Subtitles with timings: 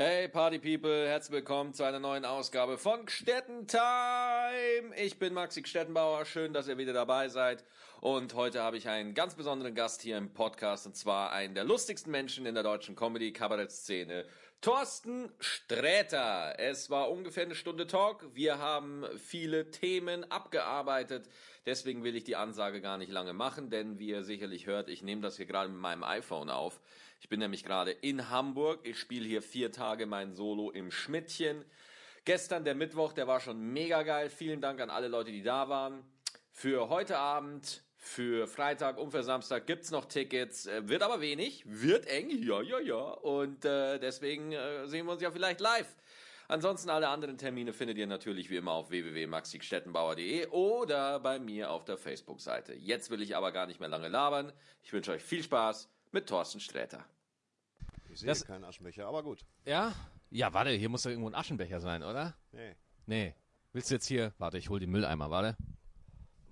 [0.00, 4.94] Hey Party People, herzlich willkommen zu einer neuen Ausgabe von Gstetten Time.
[4.96, 7.64] Ich bin Maxi Stettenbauer, schön, dass ihr wieder dabei seid.
[8.00, 11.64] Und heute habe ich einen ganz besonderen Gast hier im Podcast und zwar einen der
[11.64, 14.24] lustigsten Menschen in der deutschen Comedy-Kabarett-Szene,
[14.60, 16.54] Thorsten Sträter.
[16.60, 18.24] Es war ungefähr eine Stunde Talk.
[18.34, 21.28] Wir haben viele Themen abgearbeitet.
[21.66, 25.02] Deswegen will ich die Ansage gar nicht lange machen, denn wie ihr sicherlich hört, ich
[25.02, 26.80] nehme das hier gerade mit meinem iPhone auf.
[27.20, 28.80] Ich bin nämlich gerade in Hamburg.
[28.84, 31.64] Ich spiele hier vier Tage mein Solo im Schmidtchen.
[32.24, 34.30] Gestern der Mittwoch, der war schon mega geil.
[34.30, 36.04] Vielen Dank an alle Leute, die da waren.
[36.52, 40.66] Für heute Abend, für Freitag und für Samstag gibt's noch Tickets.
[40.66, 42.96] Äh, wird aber wenig, wird eng, ja, ja, ja.
[42.96, 45.96] Und äh, deswegen äh, sehen wir uns ja vielleicht live.
[46.46, 51.84] Ansonsten alle anderen Termine findet ihr natürlich wie immer auf www.maxistettenbauer.de oder bei mir auf
[51.84, 52.74] der Facebook-Seite.
[52.74, 54.52] Jetzt will ich aber gar nicht mehr lange labern.
[54.82, 57.04] Ich wünsche euch viel Spaß mit Thorsten Sträter.
[58.10, 59.44] Ich sehe keinen Aschenbecher, aber gut.
[59.64, 59.92] Ja?
[60.30, 62.34] Ja, warte, hier muss doch irgendwo ein Aschenbecher sein, oder?
[62.52, 62.74] Nee.
[63.06, 63.34] Nee.
[63.72, 65.56] Willst du jetzt hier, warte, ich hol den Mülleimer, warte.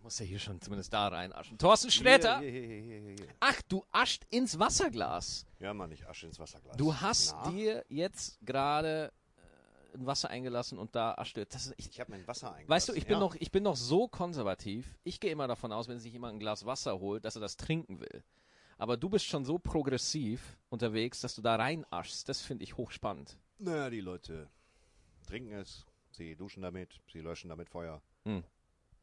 [0.03, 1.59] Muss ja hier schon zumindest da rein aschen.
[1.59, 2.39] Thorsten Sträter!
[2.39, 3.29] Hier, hier, hier, hier, hier, hier.
[3.41, 5.47] Ach, du ascht ins Wasserglas.
[5.59, 6.77] Ja, Mann, ich Asche ins Wasserglas.
[6.77, 7.51] Du hast Na?
[7.51, 9.13] dir jetzt gerade
[9.95, 11.45] äh, ein Wasser eingelassen und da ascht du.
[11.45, 12.69] Das ist, ich, Ich habe mein Wasser eingelassen.
[12.69, 13.19] weißt du, ich bin ja.
[13.21, 14.95] noch, ich bin noch so konservativ.
[15.03, 17.57] Ich gehe immer davon aus, wenn sich jemand ein Glas Wasser holt, dass er das
[17.57, 18.23] trinken will.
[18.79, 22.29] Aber du bist schon so progressiv unterwegs, dass du da rein aschst.
[22.29, 23.37] Das finde ich hochspannend.
[23.59, 24.49] Naja, die Leute
[25.27, 28.03] trinken es, sie duschen damit, sie löschen damit Feuer.
[28.25, 28.45] Hm.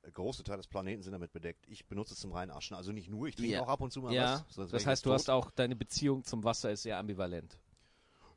[0.03, 1.65] Der Große Teil des Planeten sind damit bedeckt.
[1.67, 2.75] Ich benutze es zum Reinaschen.
[2.75, 3.61] Also nicht nur, ich trinke Ja.
[3.61, 4.55] auch ab und zu mal Ja, was.
[4.69, 5.35] das ich heißt, du jetzt hast tot.
[5.35, 7.57] auch deine Beziehung zum Wasser ist sehr ambivalent.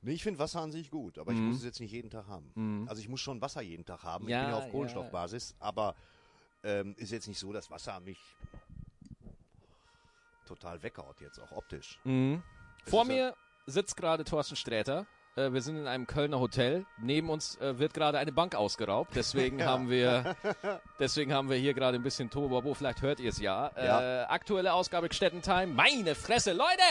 [0.03, 1.48] Nee, ich finde Wasser an sich gut, aber ich Mhm.
[1.48, 2.53] muss es jetzt nicht jeden Tag haben.
[2.55, 2.89] Mhm.
[2.89, 4.28] Also ich muss schon Wasser jeden Tag haben.
[4.28, 4.71] Ja, ich bin ja auf.
[4.71, 5.97] Kohlenstoffbasis, aber
[6.62, 8.19] ähm, ist jetzt nicht so, dass Wasser mich
[10.47, 11.99] total weghaut jetzt, auch optisch.
[12.05, 12.43] Mhm.
[12.87, 13.35] Vor ja- mir
[13.67, 15.07] sitzt gerade Thorsten Sträter.
[15.37, 16.87] Äh, wir sind in einem Kölner Hotel.
[16.99, 19.15] Neben uns äh, wird gerade eine Bank ausgeraubt.
[19.15, 20.35] Deswegen haben wir,
[20.99, 22.73] deswegen haben wir hier gerade ein bisschen Tobabo.
[22.75, 23.71] Vielleicht hört ihr es ja.
[23.77, 24.23] Ja.
[24.23, 25.67] Äh, aktuelle Ausgabe Gstettentime.
[25.67, 26.83] Meine Fresse, Leute!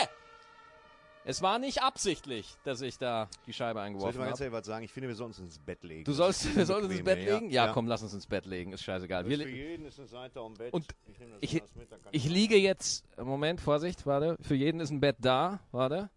[1.28, 4.44] Es war nicht absichtlich, dass ich da die Scheibe Soll ich eingeworfen mal ganz habe.
[4.44, 4.84] ehrlich was sagen?
[4.84, 6.04] Ich finde, wir sollten uns ins Bett legen.
[6.04, 7.50] Du sollst, wir sollten uns ins Bett legen?
[7.50, 8.72] Ja, komm, lass uns ins Bett legen.
[8.72, 9.24] Ist scheißegal.
[9.24, 10.72] Das Wir, für jeden ist eine Seite am Bett.
[10.72, 11.64] Und ich nehme das ich- mit,
[12.12, 14.36] ich liege jetzt, Moment, Vorsicht, warte.
[14.40, 16.10] Für jeden ist ein Bett da, warte.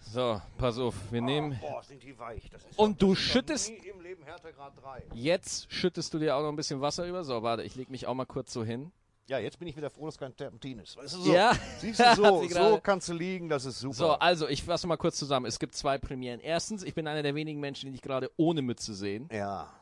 [0.00, 2.50] So, pass auf, wir nehmen, Boah, sind die weich.
[2.50, 5.02] Das ist Und du schüttest- Nie im Leben Härtegrad 3.
[5.14, 7.24] Jetzt schüttest du dir auch noch ein bisschen Wasser über.
[7.24, 8.92] So, warte, ich leg mich auch mal kurz so hin.
[9.26, 10.96] Ja, jetzt bin ich wieder froh, dass kein Terpentin ist.
[10.96, 11.32] Weißt du, so.
[11.32, 11.52] Ja.
[11.78, 13.94] Siehst du, so, so kannst du liegen, das ist super.
[13.94, 15.46] So, also ich fasse mal kurz zusammen.
[15.46, 16.40] Es gibt zwei Premieren.
[16.40, 19.28] Erstens, ich bin einer der wenigen Menschen, die dich gerade ohne Mütze sehen.
[19.32, 19.72] ja.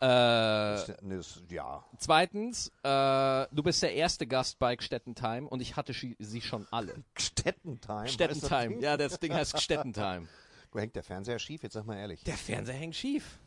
[0.00, 1.84] Äh, Das, das, ja.
[1.96, 6.92] zweitens, äh, du bist der erste Gast bei Gstettentime und ich hatte sie schon alle.
[7.14, 8.80] Gstettentime, Ding?
[8.80, 10.26] ja, das Ding heißt Gstettentime.
[10.72, 11.62] Wo hängt der Fernseher schief?
[11.62, 12.24] Jetzt sag mal ehrlich.
[12.24, 13.38] Der Fernseher hängt schief.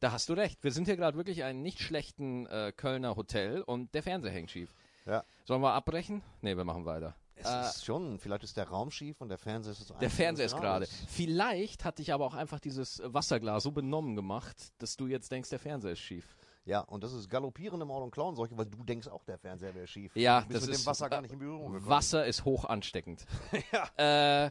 [0.00, 0.64] Da hast du recht.
[0.64, 4.32] Wir sind hier gerade wirklich in einem nicht schlechten äh, Kölner Hotel und der Fernseher
[4.32, 4.74] hängt schief.
[5.04, 5.24] Ja.
[5.44, 6.22] Sollen wir abbrechen?
[6.40, 7.14] Nee, wir machen weiter.
[7.36, 10.10] Es Äh, ist schon, vielleicht ist der Raum schief und der Fernseher ist das Der
[10.10, 10.86] Fernseher ist gerade.
[11.08, 15.50] Vielleicht hat dich aber auch einfach dieses Wasserglas so benommen gemacht, dass du jetzt denkst,
[15.50, 16.34] der Fernseher ist schief.
[16.64, 19.86] Ja, und das ist galoppierende Maul- und Klauenseuche, weil du denkst auch, der Fernseher wäre
[19.86, 20.14] schief.
[20.14, 21.90] Ja, du bist das mit ist dem Wasser gar nicht in Berührung gekommen.
[21.90, 23.26] Wasser ist hoch ansteckend.
[23.96, 24.50] äh,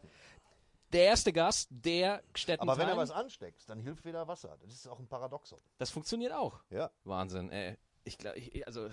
[0.92, 4.58] der erste Gast, der Gstetten Aber wenn er was ansteckst, dann hilft wieder Wasser.
[4.62, 5.60] Das ist auch ein Paradoxon.
[5.78, 6.60] Das funktioniert auch.
[6.70, 6.90] Ja.
[7.04, 7.50] Wahnsinn.
[7.52, 7.78] Ey.
[8.04, 8.90] Ich glaube, also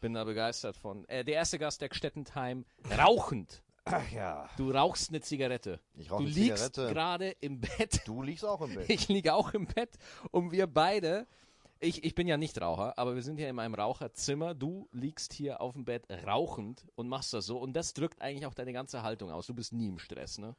[0.00, 1.08] bin da begeistert von.
[1.08, 2.64] Äh, der erste Gast, der Gstettentime,
[2.98, 3.62] rauchend.
[3.84, 4.48] Ach ja.
[4.56, 5.78] Du rauchst eine Zigarette.
[5.94, 6.92] Ich rauche Du eine liegst Zigarette.
[6.92, 8.02] gerade im Bett.
[8.04, 8.88] Du liegst auch im Bett.
[8.90, 9.90] Ich liege auch im Bett
[10.32, 11.28] und wir beide,
[11.78, 14.54] ich, ich bin ja nicht Raucher, aber wir sind hier in meinem Raucherzimmer.
[14.54, 18.46] Du liegst hier auf dem Bett rauchend und machst das so und das drückt eigentlich
[18.46, 19.46] auch deine ganze Haltung aus.
[19.46, 20.56] Du bist nie im Stress, ne?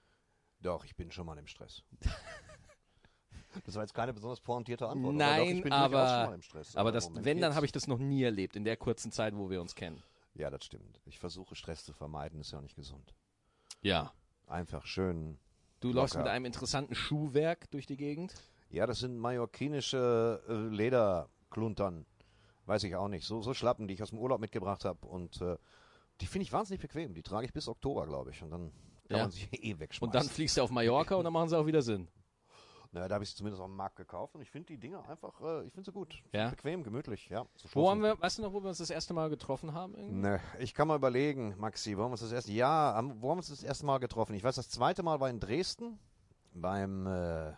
[0.62, 1.84] Doch, ich bin schon mal im Stress.
[3.66, 5.16] Das war jetzt keine besonders pointierte Antwort.
[5.16, 6.76] aber, doch, Nein, ich bin durchaus schon aber, mal im Stress.
[6.76, 9.36] aber das, wenn, dann jetzt- habe ich das noch nie erlebt in der kurzen Zeit,
[9.36, 10.04] wo wir uns kennen.
[10.36, 11.02] Ja, das stimmt.
[11.06, 13.16] Ich versuche Stress zu vermeiden, ist ja auch nicht gesund.
[13.82, 14.14] Ja.
[14.46, 15.40] Einfach schön.
[15.80, 16.26] Du läufst Locker.
[16.26, 18.34] mit einem interessanten Schuhwerk durch die Gegend.
[18.70, 22.06] Ja, das sind mallorquinische äh, Lederkluntern.
[22.66, 23.26] Weiß ich auch nicht.
[23.26, 25.08] So, so Schlappen, die ich aus dem Urlaub mitgebracht habe.
[25.08, 25.58] Und äh,
[26.22, 27.14] die finde ich wahnsinnig bequem.
[27.14, 28.44] Die trage ich bis Oktober, glaube ich.
[28.44, 28.72] Und dann
[29.08, 29.24] kann Ja.
[29.24, 30.06] man sich eh wegschmeißen.
[30.08, 32.08] Und dann fliegst du auf Mallorca und dann machen sie auch wieder Sinn.
[32.92, 34.36] naja, da habe ich sie zumindest auf dem Markt gekauft.
[34.36, 36.22] Und ich finde die Dinger einfach, äh, ich finde sie gut.
[36.34, 36.50] Ja.
[36.50, 37.28] Bequem, gemütlich.
[37.30, 39.96] Ja, Wo haben wir, weißt du noch, wo wir uns das erste Mal getroffen haben?
[39.96, 40.16] irgendwie?
[40.16, 43.18] Ne, ich kann mal überlegen, Maxi, wo haben wir uns das erste Ja, wo haben
[43.20, 44.34] wir uns das erste Mal getroffen?
[44.36, 46.00] Ich weiß, das zweite Mal war in Dresden
[46.54, 47.54] beim äh,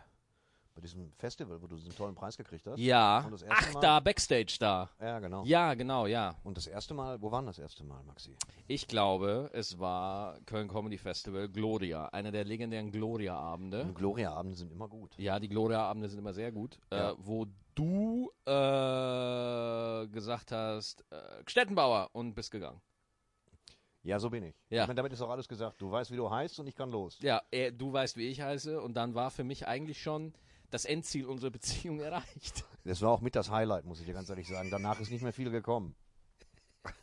[0.80, 2.80] Bei diesem Festival, wo du diesen tollen Preis gekriegt hast.
[2.80, 3.30] Ja.
[3.50, 4.90] Ach, Mal- da, Backstage da.
[5.02, 5.44] Ja, genau.
[5.44, 6.36] Ja, genau, ja.
[6.46, 8.34] Und das erste Mal, wo war denn das erste Mal, Maxi?
[8.66, 13.92] Ich glaube, es war Köln Comedy Festival Gloria, einer der legendären Gloria-Abende.
[13.94, 15.18] Gloria-Abende sind immer gut.
[15.18, 16.80] Ja, die Gloria-Abende sind immer sehr gut.
[16.94, 17.12] Ja.
[17.12, 17.46] Äh, wo
[17.76, 22.80] du äh, gesagt hast, äh, Stettenbauer und bist gegangen.
[24.02, 24.56] Ja, so bin ich.
[24.70, 24.84] Ja.
[24.84, 25.82] Ich meine, damit ist auch alles gesagt.
[25.82, 27.20] Du weißt, wie du heißt und ich kann los.
[27.22, 28.82] Ja, er, du weißt, wie ich heiße.
[28.82, 30.34] Und dann war für mich eigentlich schon
[30.72, 32.64] das Endziel unserer Beziehung erreicht.
[32.86, 34.70] Das war auch mit das Highlight, muss ich dir ganz ehrlich sagen.
[34.72, 35.96] Danach ist nicht mehr viel gekommen.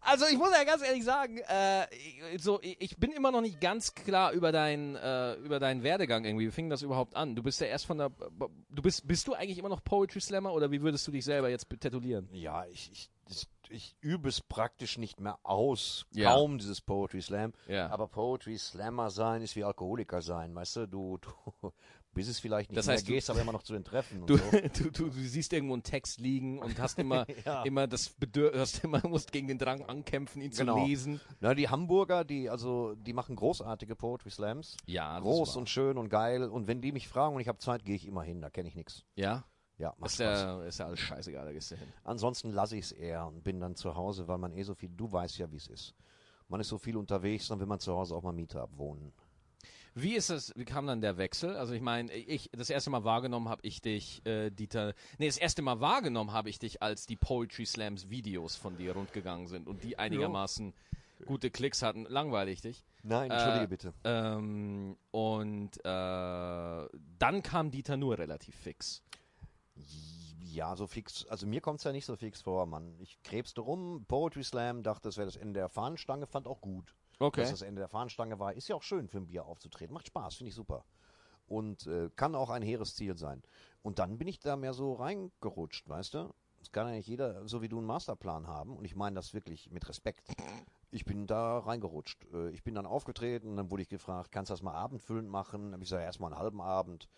[0.00, 3.60] Also ich muss ja ganz ehrlich sagen, äh, ich- so, ich bin immer noch nicht
[3.60, 6.46] ganz klar über deinen äh, über deinen Werdegang irgendwie.
[6.46, 7.36] Wie fing das überhaupt an?
[7.36, 8.10] Du bist ja erst von der,
[8.70, 11.50] du bist bist du eigentlich immer noch Poetry Slammer oder wie würdest du dich selber
[11.50, 12.28] jetzt tätowieren?
[12.32, 13.10] Ja, ich, ich,
[13.68, 16.06] ich übe es praktisch nicht mehr aus.
[16.12, 16.32] Ja.
[16.32, 17.52] Kaum dieses Poetry Slam.
[17.66, 17.90] Ja.
[17.90, 20.54] Aber Poetry Slammer sein ist wie Alkoholiker sein.
[20.54, 21.72] Weißt du, du, du
[22.18, 24.20] bist es vielleicht nicht Das mehr, heißt, du- gehst aber immer noch zu den Treffen.
[24.20, 24.50] Und Du, so.
[24.50, 27.62] du, du, du siehst irgendwo einen Text liegen und hast immer, Ja.
[27.62, 30.78] immer das Bedürfnis, immer, musst gegen den Drang ankämpfen, ihn Genau.
[30.80, 31.20] zu lesen.
[31.40, 34.76] Na, die Hamburger, die, also, die machen großartige Poetry Slams.
[34.86, 36.44] Ja, Groß und schön und geil.
[36.48, 38.40] Und wenn die mich fragen und ich habe Zeit, gehe ich immer hin.
[38.40, 39.04] Da kenne ich nichts.
[39.16, 39.44] Ja,
[39.78, 40.40] Ja, macht ist Spaß.
[40.42, 41.86] ja, ist ja alles scheißegal, da gehst du hin.
[42.04, 44.88] Ansonsten lasse ich es eher und bin dann zu Hause, weil man eh so viel,
[44.90, 45.94] du weißt ja, wie es ist.
[46.48, 49.12] Man ist so viel unterwegs, dann will man zu Hause auch mal Miete abwohnen.
[50.00, 51.56] Wie ist das, wie kam dann der Wechsel?
[51.56, 55.38] Also ich meine, ich, das erste Mal wahrgenommen habe ich dich, äh, Dieter, nee, das
[55.38, 59.66] erste Mal wahrgenommen habe ich dich, als die Poetry Slams Videos von dir rundgegangen sind
[59.66, 60.72] und die einigermaßen
[61.26, 62.04] gute Klicks hatten.
[62.04, 62.84] Langweilig dich.
[63.02, 63.94] Nein, entschuldige Äh, bitte.
[64.04, 69.02] Ähm, und äh, dann kam Dieter nur relativ fix.
[70.52, 72.94] Ja, so fix, also mir kommt es ja nicht so fix vor, Mann.
[73.00, 76.94] Ich krebste rum, Poetry Slam, dachte, das wäre das Ende der Fahnenstange, fand auch gut.
[77.18, 77.40] Okay.
[77.40, 79.92] Dass das Ende der Fahnenstange war, ist ja auch schön für ein Bier aufzutreten.
[79.92, 80.84] Macht Spaß, finde ich super.
[81.46, 83.42] Und äh, kann auch ein hehres Ziel sein.
[83.82, 86.34] Und dann bin ich da mehr so reingerutscht, weißt du?
[86.60, 88.76] Es kann ja nicht jeder, so wie du, einen Masterplan haben.
[88.76, 90.28] Und ich meine das wirklich mit Respekt.
[90.90, 92.26] Ich bin da reingerutscht.
[92.32, 95.64] Äh, Ich bin dann aufgetreten, dann wurde ich gefragt, kannst du das mal abendfüllend machen?
[95.64, 97.08] Dann habe ich gesagt, erstmal einen halben Abend.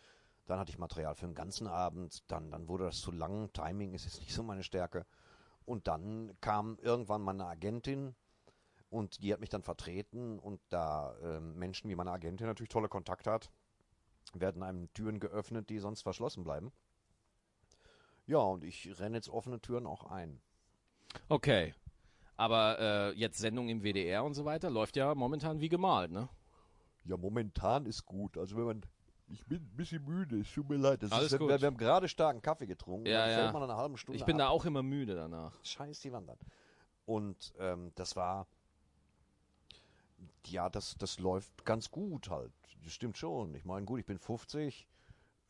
[0.47, 2.31] Dann hatte ich Material für einen ganzen Abend.
[2.31, 3.53] Dann, dann wurde das zu lang.
[3.53, 5.07] Timing ist jetzt nicht so meine Stärke.
[5.65, 8.15] Und dann kam irgendwann meine Agentin
[8.91, 10.39] und die hat mich dann vertreten.
[10.39, 13.51] Und da ähm, Menschen wie meine Agentin natürlich tolle Kontakte hat,
[14.35, 16.73] werden einem Türen geöffnet, die sonst verschlossen bleiben.
[18.27, 20.41] Ja, und ich renne jetzt offene Türen auch ein.
[21.29, 21.75] Okay.
[22.37, 26.29] Aber äh, jetzt Sendung im WDR und so weiter läuft ja momentan wie gemalt, ne?
[27.05, 28.37] Ja, momentan ist gut.
[28.39, 28.83] Also wenn man.
[29.33, 31.03] Ich bin ein bisschen müde, es tut mir leid.
[31.03, 31.49] Das Alles ist, gut.
[31.49, 33.07] Wir, wir haben gerade starken Kaffee getrunken.
[33.07, 33.37] Ja, ja.
[33.37, 34.47] fällt man nach einer halben Stunde Ich bin ab.
[34.47, 35.53] da auch immer müde danach.
[35.65, 36.39] Scheiß die Wand an.
[37.07, 38.47] Und ähm, das war,
[40.47, 42.53] ja, das, das läuft ganz gut halt.
[42.85, 43.55] Das stimmt schon.
[43.55, 44.89] Ich meine, gut, ich bin 50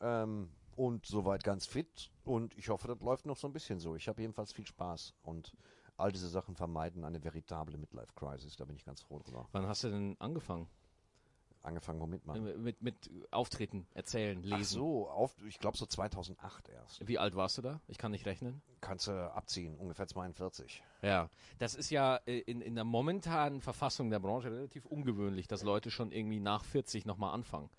[0.01, 3.95] ähm, und soweit ganz fit und ich hoffe, das läuft noch so ein bisschen so.
[3.95, 5.53] Ich habe jedenfalls viel Spaß und
[5.97, 8.55] all diese Sachen vermeiden eine veritable Midlife-Crisis.
[8.55, 9.47] Da bin ich ganz froh drüber.
[9.51, 10.67] Wann hast du denn angefangen?
[11.63, 12.63] Angefangen, womit man.
[12.63, 12.95] Mit, mit
[13.29, 14.55] Auftreten, Erzählen, Lesen.
[14.55, 17.07] Ach so, auf, ich glaube so 2008 erst.
[17.07, 17.81] Wie alt warst du da?
[17.87, 18.63] Ich kann nicht rechnen.
[18.81, 20.83] Kannst du abziehen, ungefähr 42.
[21.03, 21.29] Ja,
[21.59, 25.91] das ist ja äh, in, in der momentanen Verfassung der Branche relativ ungewöhnlich, dass Leute
[25.91, 27.69] schon irgendwie nach 40 nochmal anfangen.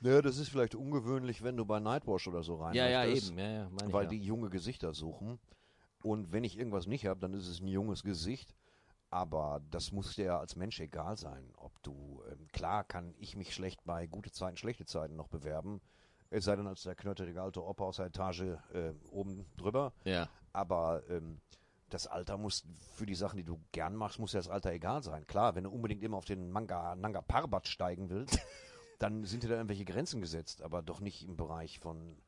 [0.00, 3.38] Ja, das ist vielleicht ungewöhnlich, wenn du bei Nightwash oder so rein Ja, ja, eben.
[3.38, 4.10] Ja, ja, weil ja.
[4.10, 5.38] die junge Gesichter suchen.
[6.02, 8.54] Und wenn ich irgendwas nicht habe, dann ist es ein junges Gesicht.
[9.14, 13.36] Aber das muss dir ja als Mensch egal sein, ob du, ähm, klar kann ich
[13.36, 15.80] mich schlecht bei gute Zeiten, schlechte Zeiten noch bewerben.
[16.30, 18.40] Es sei denn als der knötterige alte Opa aus der Etage
[18.72, 19.92] äh, oben drüber.
[20.02, 20.28] Ja.
[20.52, 21.40] Aber ähm,
[21.90, 25.04] das Alter muss, für die Sachen, die du gern machst, muss ja das Alter egal
[25.04, 25.28] sein.
[25.28, 28.40] Klar, wenn du unbedingt immer auf den Manga, Nanga Parbat steigen willst,
[28.98, 32.18] dann sind dir da irgendwelche Grenzen gesetzt, aber doch nicht im Bereich von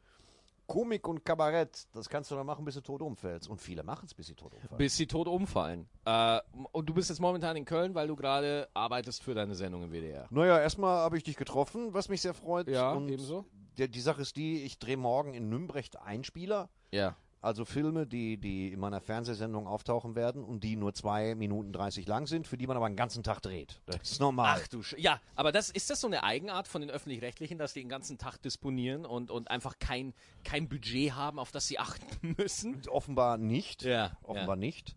[0.67, 1.87] Komik und Kabarett.
[1.93, 3.49] Das kannst du dann machen, bis du tot umfällst.
[3.49, 4.79] Und viele machen es, bis sie tot umfallen.
[4.79, 5.89] Bis sie tot umfallen.
[6.05, 6.41] Äh,
[6.73, 9.93] und du bist jetzt momentan in Köln, weil du gerade arbeitest für deine Sendung im
[9.93, 10.27] WDR.
[10.31, 12.69] naja, erstmal habe ich dich getroffen, was mich sehr freut.
[12.69, 13.45] Ja, und ebenso.
[13.79, 16.71] Der, die Sache ist die, ich drehe morgen in Nümbrecht Einspieler.
[16.91, 17.17] Ja.
[17.43, 22.07] Also Filme, die, die in meiner Fernsehsendung auftauchen werden und die nur zwei Minuten 30
[22.09, 23.81] lang sind, für die man aber einen ganzen Tag dreht.
[23.87, 24.61] Das ist normal.
[24.63, 27.73] Ach du Sch Ja, aber das ist das so eine Eigenart von den Öffentlich-Rechtlichen, dass
[27.73, 30.15] die den ganzen Tag disponieren und, und einfach kein,
[30.45, 32.83] kein Budget haben, auf das sie achten müssen?
[32.89, 33.83] Offenbar nicht.
[33.83, 34.97] Ja, Offenbar nicht.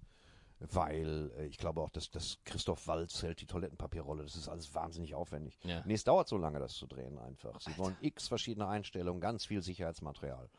[0.60, 4.24] Weil äh, ich glaube auch, dass, dass Christoph Walz hält die Toilettenpapierrolle.
[4.24, 5.58] Das ist alles wahnsinnig aufwendig.
[5.64, 5.82] Ja.
[5.86, 7.62] Nee, es dauert so lange, das zu drehen einfach.
[7.62, 10.50] Sie wollen x verschiedene Einstellungen, ganz viel Sicherheitsmaterial.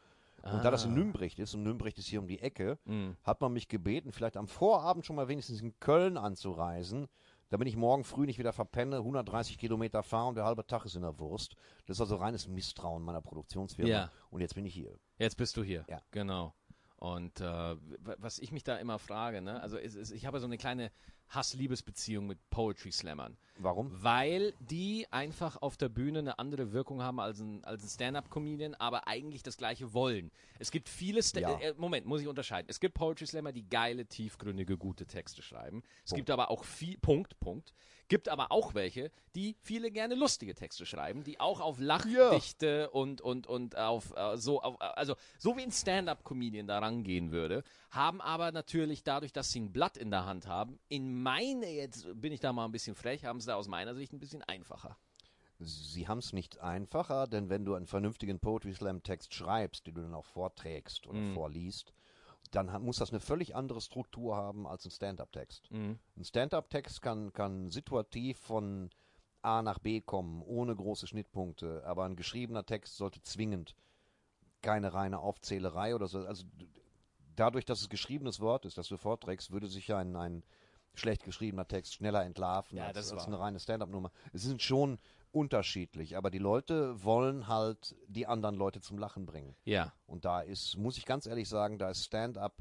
[0.43, 0.89] Und da das Ah.
[0.89, 3.17] in Nümbrecht ist, und Nümbrecht ist hier um die Ecke, Mhm.
[3.25, 7.09] hat man mich gebeten, vielleicht am Vorabend schon mal wenigstens in Köln anzureisen,
[7.53, 10.95] Damit ich morgen früh nicht wieder verpenne, 130 Kilometer fahre und der halbe Tag ist
[10.95, 11.57] in der Wurst.
[11.87, 13.91] Das ist also reines Misstrauen meiner Produktionsfirma.
[13.91, 14.11] Ja.
[14.31, 14.97] Und jetzt bin ich hier.
[15.19, 15.85] Jetzt bist du hier.
[15.89, 16.01] Ja.
[16.13, 16.55] Genau.
[16.99, 17.77] Und äh,
[18.19, 20.93] was ich mich da immer frage, ne, also es, es, ich habe so eine kleine
[21.31, 23.37] Hass-Liebes-Beziehung mit Poetry Slammern.
[23.63, 23.91] Warum?
[24.03, 28.75] Weil die einfach auf der Bühne eine andere Wirkung haben als ein, als ein Stand-Up-Comedian,
[28.75, 30.31] aber eigentlich das gleiche wollen.
[30.59, 31.59] Es gibt viele, Sta Ja.
[31.59, 32.67] äh, Moment, muss ich unterscheiden.
[32.71, 35.83] Es gibt Poetry Slammer, die geile, tiefgründige, gute Texte schreiben.
[36.05, 37.75] Es gibt aber auch viel, Punkt, Punkt.
[38.09, 43.21] Gibt aber auch welche, die viele gerne lustige Texte schreiben, die auch auf Lachdichte und,
[43.21, 47.63] und, und auf, äh, so, auf, äh, also, so wie ein Stand-Up-Comedian da rangehen würde,
[47.91, 52.07] haben aber natürlich dadurch, dass sie ein Blatt in der Hand haben, in meine, jetzt
[52.21, 54.43] bin ich da mal ein bisschen frech, haben sie da aus meiner Sicht ein bisschen
[54.43, 54.97] einfacher.
[55.59, 59.95] Sie haben es nicht einfacher, denn wenn du einen vernünftigen Poetry Slam Text schreibst, den
[59.95, 61.93] du dann auch vorträgst oder vorliest,
[62.51, 65.71] dann muss das eine völlig andere Struktur haben als ein Stand-up-Text.
[66.17, 68.91] Ein Stand-up-Text kann, kann situativ von
[69.43, 73.77] A nach B kommen, ohne große Schnittpunkte, aber ein geschriebener Text sollte zwingend
[74.63, 76.21] keine reine Aufzählerei oder so.
[76.21, 76.45] Also
[77.37, 80.43] dadurch, dass es geschriebenes Wort ist, das du vorträgst, würde sich ein, ein
[80.95, 84.11] schlecht geschriebener Text schneller entlarven Ja, als, das ist als eine reine Stand-up-Nummer.
[84.33, 84.99] Es sind schon
[85.33, 89.55] unterschiedlich, aber die Leute wollen halt die anderen Leute zum Lachen bringen.
[89.65, 89.93] Ja.
[90.07, 92.55] Und da ist, muss ich ganz ehrlich sagen, da ist Stand-up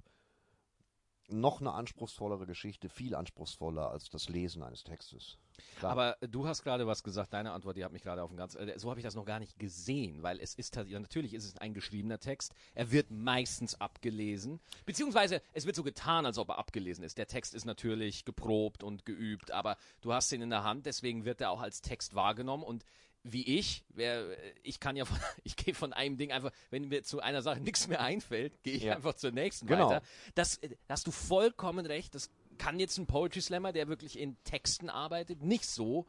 [1.32, 5.38] noch eine anspruchsvollere Geschichte, viel anspruchsvoller als das Lesen eines Textes.
[5.78, 5.92] Klar.
[5.92, 8.56] Aber du hast gerade was gesagt, deine Antwort, die hat mich gerade auf den ganz,
[8.56, 11.58] äh, so habe ich das noch gar nicht gesehen, weil es ist natürlich ist es
[11.58, 16.58] ein geschriebener Text, er wird meistens abgelesen, beziehungsweise es wird so getan, als ob er
[16.58, 17.18] abgelesen ist.
[17.18, 21.26] Der Text ist natürlich geprobt und geübt, aber du hast ihn in der Hand, deswegen
[21.26, 22.86] wird er auch als Text wahrgenommen und
[23.24, 24.26] wie ich, wer,
[24.64, 27.60] ich kann ja von, ich gehe von einem Ding einfach, wenn mir zu einer Sache
[27.60, 28.96] nichts mehr einfällt, gehe ich Ja.
[28.96, 29.90] einfach zur nächsten Genau.
[29.90, 30.02] weiter.
[30.36, 34.38] Das, da hast du vollkommen recht, das kann jetzt ein Poetry Slammer, der wirklich in
[34.44, 36.06] Texten arbeitet, nicht so.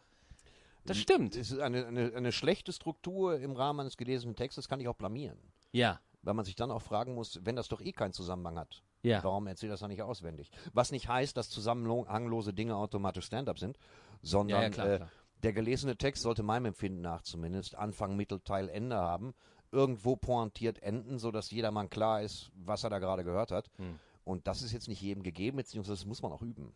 [0.85, 1.37] Das stimmt.
[1.37, 4.97] es ist eine, eine, eine schlechte Struktur im Rahmen eines gelesenen Textes, kann ich auch
[4.97, 5.39] blamieren.
[5.73, 6.01] Ja.
[6.23, 9.23] Weil man sich dann auch fragen muss, wenn das doch eh keinen Zusammenhang hat, Ja.
[9.23, 10.51] warum erzählt das dann nicht auswendig?
[10.73, 13.79] Was nicht heißt, dass zusammenhanglose Dinge automatisch Stand-up sind,
[14.23, 15.11] sondern Ja, ja, klar, äh, klar.
[15.43, 19.35] Der gelesene Text sollte meinem Empfinden nach zumindest Anfang, Mittelteil, Ende haben,
[19.73, 23.71] irgendwo pointiert enden, sodass jedermann klar ist, was er da gerade gehört hat.
[23.77, 23.99] Hm.
[24.25, 26.73] Und das ist jetzt nicht jedem gegeben, beziehungsweise das muss man auch üben.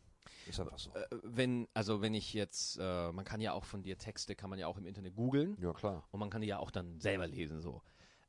[0.46, 0.90] Ist einfach so.
[0.94, 4.50] Äh, Wenn, also wenn ich jetzt, äh, man kann ja auch von dir Texte, kann
[4.50, 6.06] man ja auch im Internet googeln ja, klar.
[6.10, 7.82] und man kann die ja auch dann selber lesen so.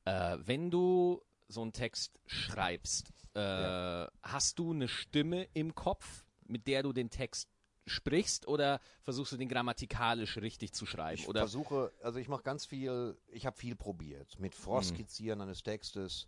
[0.05, 6.67] Äh, wenn du so einen Text schreibst, äh, hast du eine Stimme im Kopf, mit
[6.67, 7.49] der du den Text
[7.85, 11.21] sprichst oder versuchst du den grammatikalisch richtig zu schreiben?
[11.21, 15.63] Ich oder versuche, also ich mache ganz viel, ich habe viel probiert mit Vorskizzieren eines
[15.63, 16.27] Textes.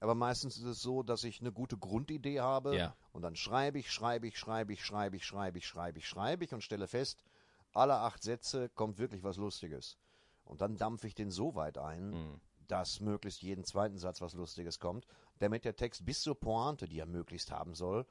[0.00, 2.94] Aber meistens ist es so, dass ich eine gute Grundidee habe Ja.
[3.12, 6.44] und dann schreibe ich, schreibe ich, schreibe ich, schreibe ich, schreibe ich, schreibe ich, schreibe
[6.44, 7.24] ich und stelle fest,
[7.72, 9.96] alle acht Sätze kommt wirklich was Lustiges.
[10.44, 14.78] Und dann dampfe ich den so weit ein, dass möglichst jeden zweiten Satz was Lustiges
[14.78, 15.06] kommt,
[15.38, 18.06] damit der Text bis zur Pointe, die er möglichst haben soll,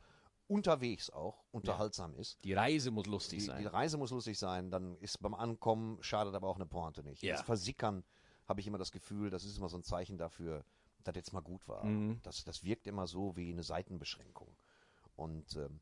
[0.48, 2.44] unterwegs auch unterhaltsam ist.
[2.44, 3.60] die Reise muss lustig Die, sein.
[3.62, 7.24] die Reise muss lustig sein, dann ist beim Ankommen schadet aber auch eine Pointe nicht.
[7.24, 7.34] Ja.
[7.34, 8.04] Das Versickern
[8.48, 10.64] habe ich immer das Gefühl, das ist immer so ein Zeichen dafür,
[11.04, 11.84] dass jetzt mal gut war.
[11.86, 12.20] Mhm.
[12.24, 14.56] Das, das wirkt immer so wie eine Seitenbeschränkung.
[15.16, 15.80] Und ähm,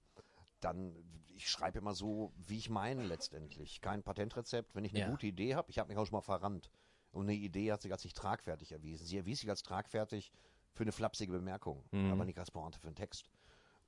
[0.62, 0.96] dann,
[1.36, 3.82] ich schreibe immer so, wie ich meine letztendlich.
[3.82, 4.76] Kein Patentrezept.
[4.76, 5.10] Wenn ich eine Ja.
[5.10, 6.70] gute Idee habe, ich habe mich auch schon mal verrannt.
[7.12, 9.06] Und eine Idee hat sich als nicht tragfertig erwiesen.
[9.06, 10.32] Sie erwies sich als tragfertig
[10.72, 12.12] für eine flapsige Bemerkung, Mhm.
[12.12, 13.30] aber nicht als Pointe für einen Text.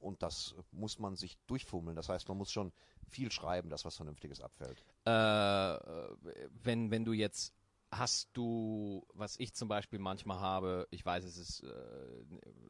[0.06, 1.96] Und das muss man sich durchfummeln.
[1.96, 2.72] Das heißt, man muss schon
[3.10, 4.84] viel schreiben, dass was Vernünftiges abfällt.
[5.06, 7.54] äh, wenn, wenn du jetzt
[7.92, 12.24] hast du, was ich zum Beispiel manchmal habe, ich weiß, es ist äh,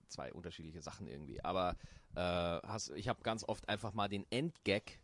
[0.08, 1.76] zwei unterschiedliche Sachen irgendwie, aber
[2.16, 5.00] äh, hast, ich habe ganz oft einfach mal den Endgag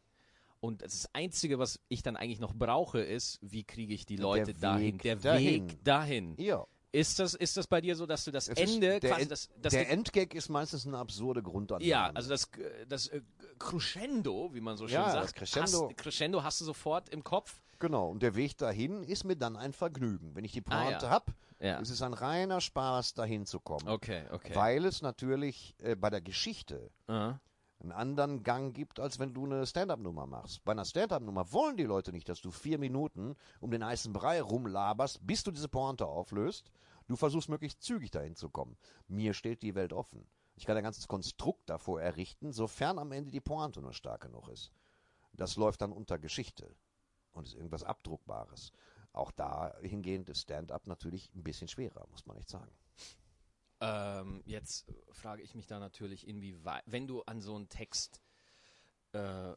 [0.60, 4.54] und das Einzige, was ich dann eigentlich noch brauche, ist, wie kriege ich die Leute
[4.54, 4.94] Der dahin?
[4.94, 5.70] Weg Der dahin.
[5.70, 6.36] Weg dahin.
[6.38, 6.68] Ja.
[6.94, 9.28] Ist das, ist das bei dir so, dass du das Es ist- Ende der, quasi
[9.28, 11.86] das, das der Endgag ist meistens eine absurde Grundannahme.
[11.88, 13.22] ja, also das, äh, das äh,
[13.60, 15.88] Crescendo, wie man so schön Ja, sagt, das Crescendo.
[15.90, 17.62] Hast, Crescendo hast du sofort im Kopf.
[17.80, 20.36] Genau, und der Weg dahin ist mir dann ein Vergnügen.
[20.36, 21.12] Wenn ich die Ah, Pointe ja.
[21.12, 21.80] hab, Ja.
[21.80, 23.88] ist es ein reiner Spaß, dahin zu kommen.
[23.88, 24.54] Okay, okay.
[24.54, 27.40] Weil es natürlich äh, bei der Geschichte Aha.
[27.82, 30.64] Einen anderen Gang gibt, als wenn du eine Stand-up-Nummer machst.
[30.64, 34.42] Bei einer Stand-up-Nummer wollen die Leute nicht, dass du vier Minuten um den heißen Brei
[34.42, 36.72] rumlaberst, bis du diese Pointe auflöst.
[37.08, 38.78] Du versuchst möglichst zügig dahin zu kommen.
[39.08, 40.28] Mir steht die Welt offen.
[40.56, 44.48] Ich kann ein ganzes Konstrukt davor errichten, sofern am Ende die Pointe nur stark genug
[44.50, 44.72] ist.
[45.34, 46.76] Das läuft dann unter Geschichte
[47.32, 48.72] und ist irgendwas Abdruckbares.
[49.14, 52.72] Auch dahingehend ist Stand-up natürlich ein bisschen schwerer, muss man echt sagen.
[53.82, 58.22] Ähm, jetzt frage ich mich da natürlich, inwieweit, wenn du an so einen Text
[59.14, 59.54] äh,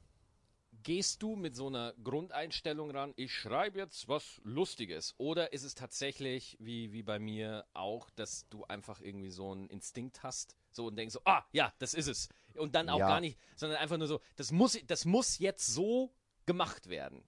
[0.82, 5.14] gehst du mit so einer Grundeinstellung ran, ich schreibe jetzt was Lustiges?
[5.18, 9.68] Oder ist es tatsächlich, wie, wie bei mir auch, dass du einfach irgendwie so einen
[9.68, 12.28] Instinkt hast, so und denkst so, ah, ja, das ist es.
[12.54, 13.08] Und dann auch Ja.
[13.08, 16.12] gar nicht, sondern einfach nur so, das muss, das muss jetzt so
[16.46, 17.22] gemacht werden.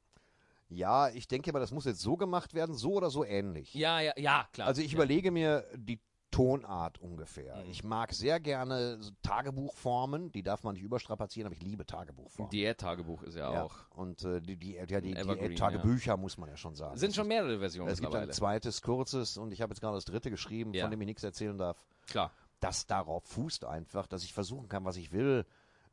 [0.69, 3.73] Ja, ich denke aber, das muss jetzt so gemacht werden, so oder so ähnlich.
[3.75, 4.67] Ja, ja, ja, klar.
[4.67, 4.97] Also ich ja.
[4.97, 6.01] überlege mir die
[6.37, 7.57] Tonart ungefähr.
[7.57, 7.71] Mhm.
[7.71, 12.51] Ich mag sehr gerne Tagebuchformen, die darf man nicht überstrapazieren, aber ich liebe Tagebuchformen.
[12.51, 13.63] Diät-Tagebuch ist ja, ja.
[13.63, 13.75] auch.
[13.95, 16.99] Und äh, die, die, ja, die, die Tagebücher muss man ja schon sagen.
[16.99, 20.05] Sind schon mehrere Versionen Es gibt ein zweites, kurzes und ich habe jetzt gerade das
[20.05, 20.83] dritte geschrieben, Ja.
[20.85, 21.83] von dem ich nichts erzählen darf.
[22.07, 22.31] Klar.
[22.61, 25.47] Das darauf fußt einfach, dass ich versuchen kann, was ich will.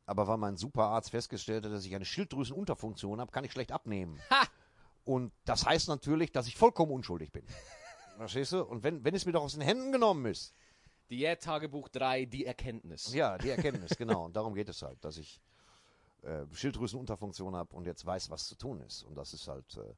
[0.04, 4.20] Aber weil mein Superarzt festgestellt hat, dass ich eine Schilddrüsenunterfunktion habe, kann ich schlecht abnehmen.
[4.28, 4.46] Ha!
[5.04, 7.46] Und das heißt natürlich, dass ich vollkommen unschuldig bin.
[8.16, 8.62] Verstehst du?
[8.62, 10.54] Und wenn, wenn es mir doch aus den Händen genommen ist,
[11.10, 13.12] Diät-Tagebuch 3, die Erkenntnis.
[13.12, 14.24] ja, die Erkenntnis, genau.
[14.24, 15.40] Und darum geht es halt, dass ich
[16.22, 19.02] äh, Schilddrüsenunterfunktion habe und jetzt weiß, was zu tun ist.
[19.02, 19.94] Und das ist halt, äh,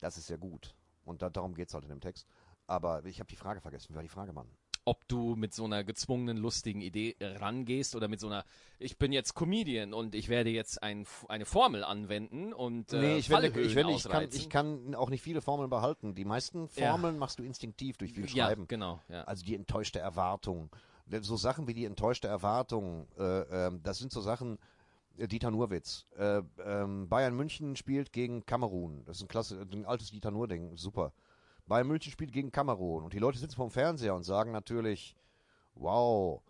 [0.00, 0.74] das ist sehr gut.
[1.04, 2.26] Und da, darum geht es halt in dem Text.
[2.66, 3.90] Aber ich habe die Frage vergessen.
[3.90, 4.48] Wie war die Frage, Mann?
[4.84, 8.44] Ob du mit so einer gezwungenen, lustigen Idee äh, rangehst oder mit so einer,
[8.78, 13.16] ich bin jetzt Comedian und ich werde jetzt ein, eine Formel anwenden und äh, nee,
[13.18, 16.14] ich, werde, Fallhöhen ich, werde, ich, kann, ich kann auch nicht viele Formeln behalten.
[16.14, 16.90] Die meisten Ja.
[16.90, 18.66] Formeln machst du instinktiv durch viel ja, Schreiben.
[18.68, 19.24] genau, ja.
[19.24, 20.70] Also die enttäuschte Erwartung.
[21.22, 24.58] So Sachen wie die enttäuschte Erwartung, äh, ähm, das sind so Sachen,
[25.18, 26.06] äh, Dieter Nurwitz.
[26.16, 29.04] Äh, ähm, Bayern München spielt gegen Kamerun.
[29.04, 31.12] Das ist ein, klasse, ein altes Dieter Nur-Ding, super.
[31.70, 35.14] Bayern München spielt gegen Kamerun und die Leute sitzen vorm Fernseher und sagen natürlich,
[35.74, 36.42] wow,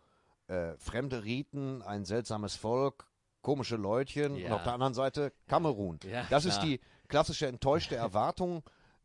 [0.48, 3.06] äh, fremde Riten, ein seltsames Volk,
[3.42, 4.56] komische Leutchen und Ja.
[4.56, 6.00] auf der anderen Seite Kamerun.
[6.04, 6.64] Ja, das ist klar.
[6.66, 8.62] die klassische enttäuschte Erwartung,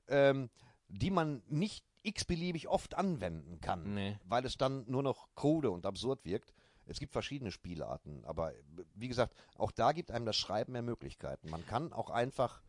[0.07, 0.50] ähm,
[0.88, 4.17] die man nicht x-beliebig oft anwenden kann, Nee.
[4.25, 6.53] weil es dann nur noch krude und absurd wirkt.
[6.86, 8.53] Es gibt verschiedene Spielarten, aber
[8.93, 11.50] wie gesagt, auch da gibt einem das Schreiben mehr Möglichkeiten.
[11.50, 12.62] Man kann auch einfach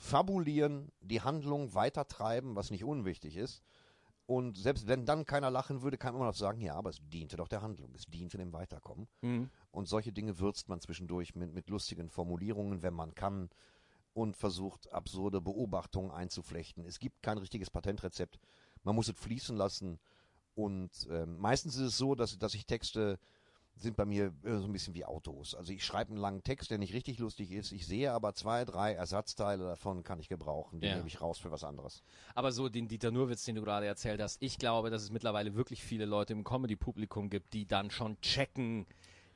[0.00, 3.62] fabulieren, die Handlung weitertreiben, was nicht unwichtig ist.
[4.24, 7.00] Und selbst wenn dann keiner lachen würde, kann man immer noch sagen, ja, aber es
[7.02, 9.08] diente doch der Handlung, es diente dem Weiterkommen.
[9.20, 9.50] Mhm.
[9.72, 13.50] Und solche Dinge würzt man zwischendurch mit, mit lustigen Formulierungen, wenn man kann,
[14.12, 16.84] und versucht, absurde Beobachtungen einzuflechten.
[16.84, 18.40] Es gibt kein richtiges Patentrezept.
[18.82, 20.00] Man muss es fließen lassen.
[20.54, 23.18] Und ähm, meistens ist es so, dass, dass ich Texte
[23.82, 25.54] sind bei mir äh, so ein bisschen wie Autos.
[25.54, 27.72] Also ich schreibe einen langen Text, der nicht richtig lustig ist.
[27.72, 30.80] Ich sehe aber zwei, drei Ersatzteile davon kann ich gebrauchen.
[30.80, 30.96] Die Ja.
[30.96, 32.02] nehme ich raus für was anderes.
[32.34, 35.54] Aber so den Dieter Nurwitz, den du gerade erzählt hast, ich glaube, dass es mittlerweile
[35.54, 38.86] wirklich viele Leute im Comedy-Publikum gibt, die dann schon checken,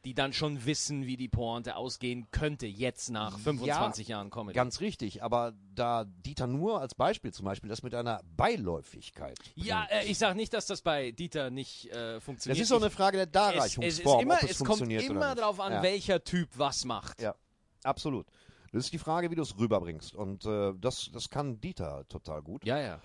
[0.05, 4.55] die dann schon wissen, wie die Pointe ausgehen könnte, jetzt nach 25 Jahren Comedy.
[4.55, 5.23] Ganz richtig.
[5.23, 9.39] Aber da Dieter Nur als Beispiel zum Beispiel das mit einer Beiläufigkeit.
[9.55, 12.61] ja, äh, ich sage nicht, dass das bei Dieter nicht äh, Das funktioniert.
[12.61, 15.61] ist so eine Frage der es, Darreichungsform, es, ist immer, es, es kommt immer drauf
[15.61, 15.83] an, ja.
[15.83, 17.21] welcher Typ was macht.
[17.21, 17.35] Ja,
[17.83, 18.27] absolut.
[18.73, 20.15] Das ist die Frage, wie du es rüberbringst.
[20.17, 22.65] Und äh, das, das kann Dieter total gut.
[22.65, 23.01] Ja, ja.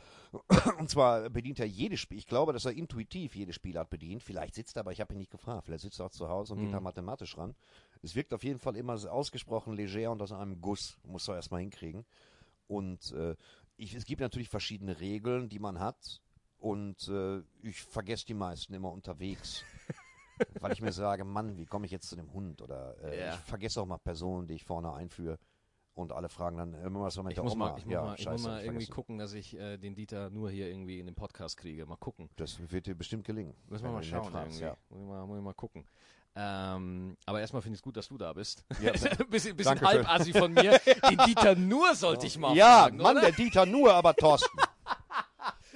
[0.78, 2.18] Und zwar bedient er jedes Spiel.
[2.20, 4.22] Ich glaube, dass er intuitiv jede Spielart bedient.
[4.22, 5.66] Vielleicht sitzt er, aber ich habe ihn nicht gefragt.
[5.66, 6.74] Vielleicht sitzt er auch zu Hause und geht Mhm.
[6.74, 7.56] da mathematisch ran.
[8.04, 10.98] Es wirkt auf jeden Fall immer ausgesprochen leger und aus einem Guss.
[11.04, 12.06] Muss er erstmal hinkriegen.
[12.68, 13.36] Und äh,
[13.78, 16.22] ich, es gibt natürlich verschiedene Regeln, die man hat.
[16.60, 19.64] Und äh, ich vergesse die meisten immer unterwegs.
[20.62, 22.62] weil ich mir sage, Mann, wie komme ich jetzt zu dem Hund?
[22.62, 23.34] Oder äh, Ja.
[23.34, 25.40] ich vergesse auch mal Personen, die ich vorne einführe.
[25.96, 27.72] Und alle fragen dann, äh, was soll man mit Ich der muss Oma?
[27.72, 28.94] mal, ich muss ja, mal, ich muss scheiße, mal hab ich irgendwie vergessen.
[28.96, 31.86] gucken, dass ich äh, den Dieter nur hier irgendwie in den Podcast kriege.
[31.86, 32.30] Mal gucken.
[32.38, 33.54] Das wird dir bestimmt gelingen.
[33.68, 34.60] Müssen wir mal schauen fragst.
[34.62, 34.78] Ja.
[34.90, 35.86] Muss, ich mal, muss ich mal gucken.
[36.36, 38.64] Ähm, aber erstmal finde ich es gut, dass du da bist.
[38.82, 38.92] Ja,
[39.30, 40.80] bisschen bisschen halbassi von mir.
[41.10, 43.22] Den Dieter nur sollte ich mal ja, fragen, Mann, oder?
[43.22, 44.58] der Dieter nur, aber Thorsten.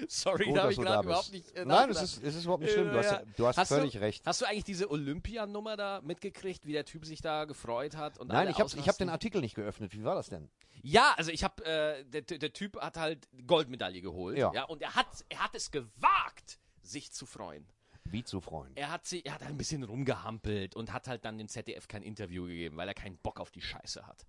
[0.10, 2.44] Sorry, Gut, da habe ich du gerade überhaupt nicht äh, Nein, es ist, es ist
[2.44, 2.92] überhaupt nicht schlimm.
[2.92, 3.22] Du hast, Ja.
[3.38, 4.26] du hast, Hast du- völlig recht.
[4.26, 8.18] Hast du eigentlich diese Olympianummer da mitgekriegt, wie der Typ sich da gefreut hat?
[8.20, 9.94] Und Nein, ich habe hab den Artikel nicht geöffnet.
[9.94, 10.50] Wie war das denn?
[10.82, 14.38] Ja, also ich habe, äh, der, der Typ hat halt Goldmedaille geholt.
[14.38, 14.52] Ja.
[14.54, 14.64] ja.
[14.66, 17.66] Und er hat, er hat es gewagt, sich zu freuen.
[18.06, 18.76] Wie zu freuen.
[18.76, 22.04] Er hat, sie, er hat ein bisschen rumgehampelt und hat halt dann dem ZDF kein
[22.04, 24.26] Interview gegeben, weil er keinen Bock auf die Scheiße hat.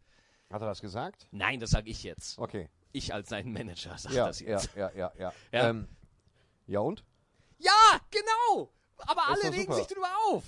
[0.50, 1.26] Hat er das gesagt?
[1.32, 2.38] Nein, das sage ich jetzt.
[2.38, 2.68] Okay.
[2.94, 4.70] Ich als sein Manager sage Ja, das ja, jetzt.
[4.76, 5.32] ja, ja, ja.
[5.52, 5.68] Ja.
[5.70, 5.88] Ähm,
[6.66, 7.04] ja und?
[7.58, 7.72] Ja,
[8.10, 8.70] genau!
[8.98, 9.74] Aber alle regen super.
[9.74, 10.44] sich drüber auf.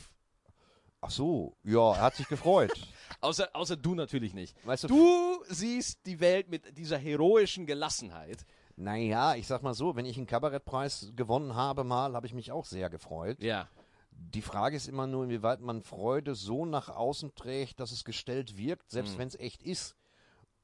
[1.01, 2.71] Ach so, ja, er hat sich gefreut.
[3.21, 4.57] Außer, außer du natürlich nicht.
[4.67, 8.45] Weißt du, Du siehst die Welt mit dieser heroischen Gelassenheit.
[8.77, 12.53] Naja, ich sag mal so, wenn ich einen Kabarettpreis gewonnen habe mal, habe ich mich
[12.53, 13.43] auch sehr gefreut.
[13.43, 13.69] Ja.
[14.11, 18.57] Die Frage ist immer nur, inwieweit man Freude so nach außen trägt, dass es gestellt
[18.57, 19.19] wirkt, selbst Mhm.
[19.19, 19.97] wenn es echt ist.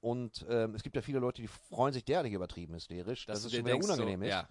[0.03, 3.47] Und ähm, es gibt ja viele Leute, die freuen sich derartig übertrieben hysterisch, dass, du
[3.47, 4.33] es dir schon wieder denkst, unangenehm so, ist.
[4.33, 4.49] Ja.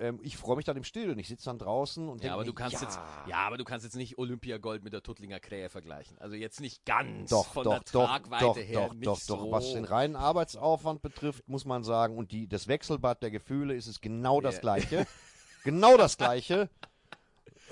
[0.00, 1.16] ähm, ich freue mich dann im Stillen.
[1.20, 3.64] Ich sitze dann draußen und Ja, denke aber du kannst ja, jetzt, ja, aber du
[3.64, 6.18] kannst jetzt nicht Olympiagold mit der Tuttlinger Krähe vergleichen.
[6.18, 8.88] Also jetzt nicht ganz Doch, von doch, der doch, Tragweite doch, her.
[8.88, 9.36] doch, doch, so.
[9.36, 9.52] doch.
[9.52, 13.86] Was den reinen Arbeitsaufwand betrifft, muss man sagen, und die, das Wechselbad der Gefühle ist
[13.86, 14.60] es genau das Ja.
[14.62, 15.06] Gleiche.
[15.62, 16.68] genau das Gleiche.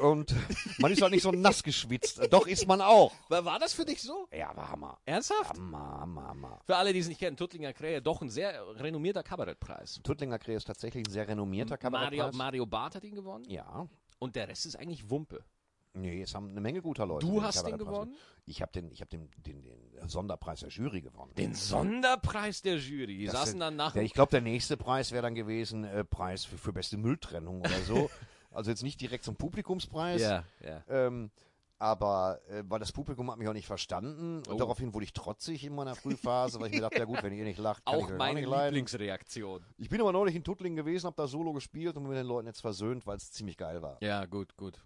[0.00, 0.34] Und
[0.78, 2.20] man ist halt nicht so nass geschwitzt.
[2.30, 3.12] Doch ist man auch.
[3.28, 4.26] War, war das für dich so?
[4.32, 4.98] Ja, war Hammer.
[5.04, 5.56] Ernsthaft?
[5.56, 6.60] Hammer, Hammer, Hammer.
[6.64, 10.00] Für alle, die es nicht kennen, Tuttlinger Krähe, doch ein sehr renommierter Kabarettpreis.
[10.02, 12.34] Tuttlinger Krähe ist tatsächlich ein sehr renommierter Mario, Kabarettpreis.
[12.34, 13.86] Mario Barth hat ihn gewonnen Ja.
[14.18, 15.44] und der Rest ist eigentlich Wumpe.
[15.92, 17.26] Nee, es haben eine Menge guter Leute.
[17.26, 18.14] Du hast den gewonnen?
[18.46, 21.34] Ich habe den, ich hab den, den, den Sonderpreis der Jury gewonnen.
[21.34, 23.16] Den Sonderpreis der Jury.
[23.18, 23.94] Die Das saßen ist- dann nach.
[23.96, 27.60] Ja, ich glaube, der nächste Preis wäre dann gewesen, äh, Preis für, für beste Mülltrennung
[27.60, 28.08] oder so.
[28.50, 30.20] also jetzt nicht direkt zum Publikumspreis.
[30.20, 30.82] ja, ja.
[30.88, 31.30] Ähm,
[31.78, 34.38] aber äh, weil das Publikum hat mich auch nicht verstanden.
[34.46, 34.56] Und Oh.
[34.58, 37.44] daraufhin wurde ich trotzig in meiner Frühphase, weil ich mir dachte, ja gut, wenn ihr
[37.44, 38.74] nicht lacht, kann ich Auch euch meine nicht leiden.
[38.74, 39.64] Lieblingsreaktion.
[39.78, 42.26] Ich bin aber neulich in Tuttlingen gewesen, habe da Solo gespielt und bin mit den
[42.26, 43.96] Leuten jetzt versöhnt, weil es ziemlich geil war.
[44.02, 44.78] Ja, gut, gut.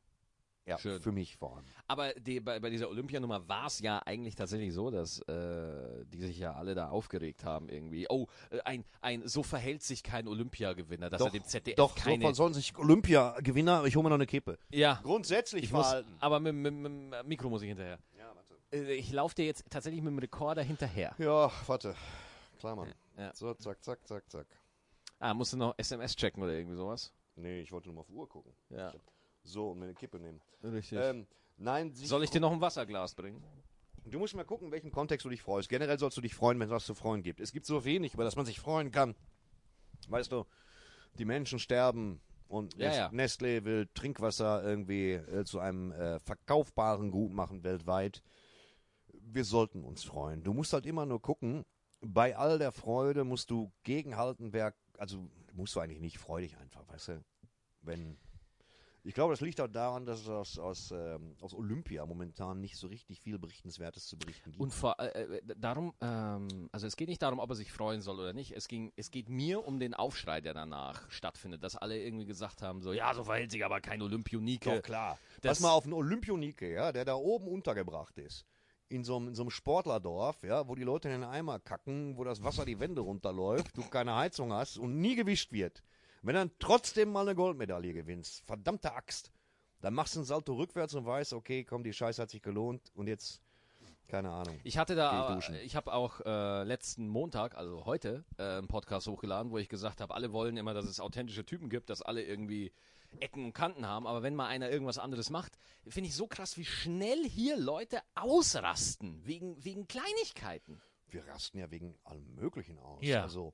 [0.66, 1.00] Ja, schön.
[1.00, 1.64] für mich vor allem.
[1.88, 6.20] Aber die, bei, bei dieser Olympianummer war es ja eigentlich tatsächlich so, dass äh, die
[6.22, 8.06] sich ja alle da aufgeregt haben irgendwie.
[8.08, 12.24] Oh, äh, ein, ein so verhält sich kein Olympiagewinner, dass er dem ZDF doch keine.
[12.28, 14.58] so sollen sich Olympia-Gewinner, ich hole mir noch eine Kippe.
[14.70, 17.98] ja, Grundsätzlich ich muss, aber mit, mit, mit dem Mikro muss ich hinterher.
[18.16, 18.54] Ja, warte.
[18.72, 21.14] Äh, Ich laufe dir jetzt tatsächlich mit dem Rekorder hinterher.
[21.18, 21.94] Ja, warte.
[22.58, 22.94] Klar, Mann.
[23.18, 23.32] Ja.
[23.34, 24.46] So, zack, zack, zack, zack.
[25.18, 27.12] Ah, musst du noch SMS checken oder irgendwie sowas?
[27.36, 28.52] Nee, ich wollte nur mal auf Uhr gucken.
[28.70, 28.92] Ja,
[29.44, 30.40] So, und mir eine Kippe nehmen.
[30.62, 30.98] richtig.
[31.00, 31.26] Ähm,
[31.56, 33.42] nein, sie- Soll ich dir noch ein Wasserglas bringen?
[34.06, 35.68] Du musst mal gucken, in welchem Kontext du dich freust.
[35.68, 37.40] Generell sollst du dich freuen, wenn es was zu freuen gibt.
[37.40, 39.14] Es gibt so wenig, über das man sich freuen kann.
[40.08, 40.44] Weißt du,
[41.18, 43.08] die Menschen sterben und Ja, ja.
[43.08, 48.22] Nestlé will Trinkwasser irgendwie äh, zu einem äh, verkaufbaren Gut machen weltweit.
[49.08, 50.42] Wir sollten uns freuen.
[50.42, 51.64] Du musst halt immer nur gucken,
[52.02, 56.58] bei all der Freude musst du gegenhalten, wer, also musst du eigentlich nicht, freu dich
[56.58, 57.24] einfach, weißt du,
[57.80, 58.18] wenn
[59.06, 62.76] ich glaube, das liegt auch daran, dass es aus, aus, ähm, aus Olympia momentan nicht
[62.76, 64.60] so richtig viel Berichtenswertes zu berichten gibt.
[64.60, 68.00] Und vor, äh, äh, darum, ähm, also es geht nicht darum, ob er sich freuen
[68.00, 68.52] soll oder nicht.
[68.52, 72.62] Es ging, es geht mir um den Aufschrei, der danach stattfindet, dass alle irgendwie gesagt
[72.62, 74.76] haben, so, ja, so verhält sich aber kein Olympionike.
[74.76, 75.18] Doch, klar.
[75.42, 78.46] Das- Pass mal auf einen Olympionike, ja, der da oben untergebracht ist.
[78.88, 82.16] In so, einem, in so einem Sportlerdorf, ja, wo die Leute in den Eimer kacken,
[82.16, 85.82] wo das Wasser die Wände runterläuft, du keine Heizung hast und nie gewischt wird.
[86.24, 89.30] Wenn dann trotzdem mal eine Goldmedaille gewinnst, verdammte Axt,
[89.82, 92.90] dann machst du einen Salto rückwärts und weißt, okay, komm, die Scheiße hat sich gelohnt
[92.94, 93.42] und jetzt,
[94.08, 94.58] keine Ahnung.
[94.64, 95.54] Ich hatte ich da, duschen.
[95.56, 100.00] ich habe auch äh, letzten Montag, also heute, äh, einen Podcast hochgeladen, wo ich gesagt
[100.00, 102.72] habe, alle wollen immer, dass es authentische Typen gibt, dass alle irgendwie
[103.20, 106.56] Ecken und Kanten haben, aber wenn mal einer irgendwas anderes macht, finde ich so krass,
[106.56, 110.80] wie schnell hier Leute ausrasten wegen wegen Kleinigkeiten.
[111.08, 113.04] Wir rasten ja wegen allem Möglichen aus.
[113.04, 113.22] Ja.
[113.22, 113.52] Also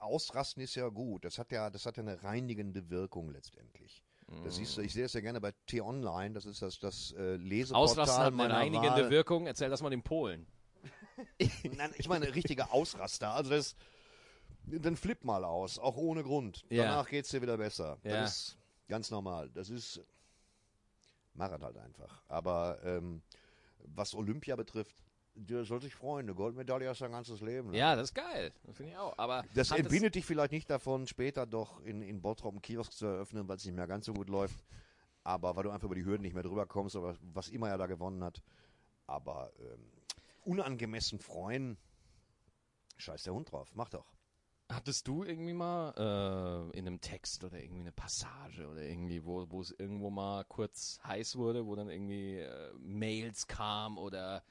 [0.00, 1.24] ausrasten ist ja gut.
[1.24, 4.02] Das hat ja, das hat ja eine reinigende Wirkung letztendlich.
[4.44, 7.34] Das siehst du, ich sehe es ja gerne bei T-Online, das ist das, das äh,
[7.36, 9.10] Leseportal Ausrasten hat eine reinigende Wahl.
[9.10, 9.46] Wirkung.
[9.46, 10.46] Erzähl das mal den Polen.
[11.76, 13.32] Nein, ich meine richtige Ausraster.
[13.34, 13.74] Also das,
[14.66, 16.64] dann flipp mal aus, auch ohne Grund.
[16.70, 16.84] Ja.
[16.84, 17.98] Danach geht's dir wieder besser.
[18.04, 18.20] Ja.
[18.20, 18.58] Das ist
[18.88, 19.50] ganz normal.
[19.50, 20.00] Das ist,
[21.34, 22.22] mach halt einfach.
[22.28, 23.22] Aber ähm,
[23.78, 25.02] was Olympia betrifft,
[25.46, 26.26] der soll sich freuen.
[26.26, 27.70] Eine Goldmedaille hast du dein ganzes Leben.
[27.70, 27.78] ne?
[27.78, 28.52] Ja, das ist geil.
[28.64, 29.16] Das finde ich auch.
[29.18, 33.06] Aber Das entbindet dich vielleicht nicht davon, später doch in, in Bottrop einen Kiosk zu
[33.06, 34.64] eröffnen, weil es nicht mehr ganz so gut läuft.
[35.24, 37.78] Aber weil du einfach über die Hürden nicht mehr drüber kommst, oder was immer er
[37.78, 38.42] da gewonnen hat.
[39.06, 39.90] Aber ähm,
[40.44, 41.76] unangemessen freuen,
[42.96, 44.06] scheiß der Hund drauf, mach doch.
[44.70, 45.92] Hattest du irgendwie mal
[46.72, 50.44] äh, in einem Text oder irgendwie eine Passage oder irgendwie, wo wo es irgendwo mal
[50.44, 54.44] kurz heiß wurde, wo dann irgendwie äh, Mails kam oder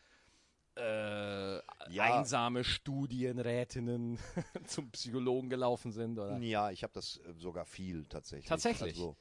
[0.79, 1.55] äh,
[1.91, 2.03] Ja.
[2.17, 4.17] einsame Studienrätinnen
[4.65, 6.37] zum Psychologen gelaufen sind oder?
[6.39, 8.47] Ja, ich habe das äh, sogar viel tatsächlich.
[8.47, 8.93] Tatsächlich?
[8.93, 9.15] Also,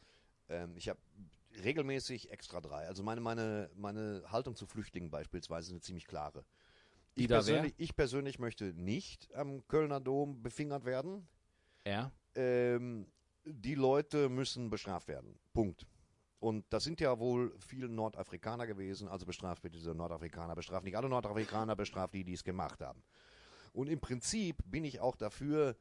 [0.49, 0.99] ähm, ich habe
[1.65, 2.87] regelmäßig extra drei.
[2.87, 6.45] Also meine, meine, meine Haltung zu Flüchtlingen beispielsweise ist eine ziemlich klare.
[7.15, 11.27] Ich persönlich, ich persönlich möchte nicht am Kölner Dom befingert werden.
[11.87, 12.13] Ja.
[12.35, 13.07] ähm,
[13.45, 15.39] die Leute müssen bestraft werden.
[15.55, 15.87] Punkt.
[16.41, 20.97] Und das sind ja wohl viele Nordafrikaner gewesen, also bestraft bitte diese Nordafrikaner, bestraft nicht
[20.97, 23.03] alle Nordafrikaner, bestraft die, die es gemacht haben.
[23.73, 25.77] Und im Prinzip bin ich auch dafür,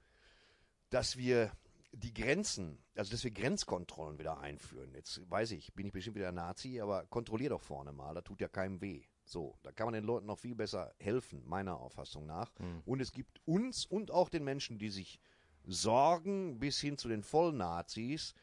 [0.89, 1.51] dass wir
[1.91, 4.93] die Grenzen, also dass wir Grenzkontrollen wieder einführen.
[4.93, 8.41] Jetzt weiß ich, bin ich bestimmt wieder Nazi, aber kontrollier doch vorne mal, da tut
[8.41, 9.03] ja keinem weh.
[9.25, 12.51] So, da kann man den Leuten noch viel besser helfen, meiner Auffassung nach.
[12.85, 15.19] Und es gibt uns und auch den Menschen, die sich
[15.65, 18.33] sorgen, bis hin zu den Vollnazis,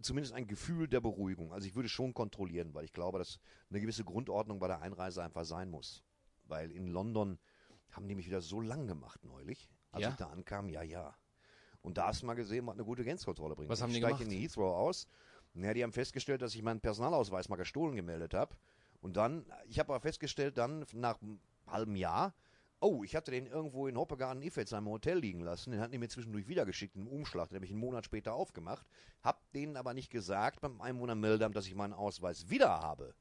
[0.00, 1.52] zumindest ein Gefühl der Beruhigung.
[1.52, 3.38] Also ich würde schon kontrollieren, weil ich glaube, dass
[3.70, 6.04] eine gewisse Grundordnung bei der Einreise einfach sein muss.
[6.46, 7.38] Weil in London
[7.90, 10.10] haben die mich wieder so lang gemacht neulich, als Ja?
[10.10, 11.16] ich da ankam, ja, ja.
[11.80, 13.68] Und da hast du mal gesehen, was eine gute Grenzkontrolle bringt.
[13.70, 14.32] Was haben ich die steig gemacht?
[14.32, 15.06] in Heathrow aus.
[15.52, 18.56] Naja, die haben festgestellt, dass ich meinen Personalausweis mal gestohlen gemeldet habe.
[19.00, 22.34] Und dann, ich habe aber festgestellt, dann nach einem halben Jahr,
[22.84, 25.70] oh, ich hatte den irgendwo in Hoppegarten Ifelsheim im Hotel liegen lassen.
[25.70, 27.48] Den hatten die mir zwischendurch wiedergeschickt, im Umschlag.
[27.48, 28.86] Den habe ich einen Monat später aufgemacht.
[29.22, 33.14] Hab denen aber nicht gesagt beim Einwohnermeldeamt, dass ich meinen Ausweis wieder habe.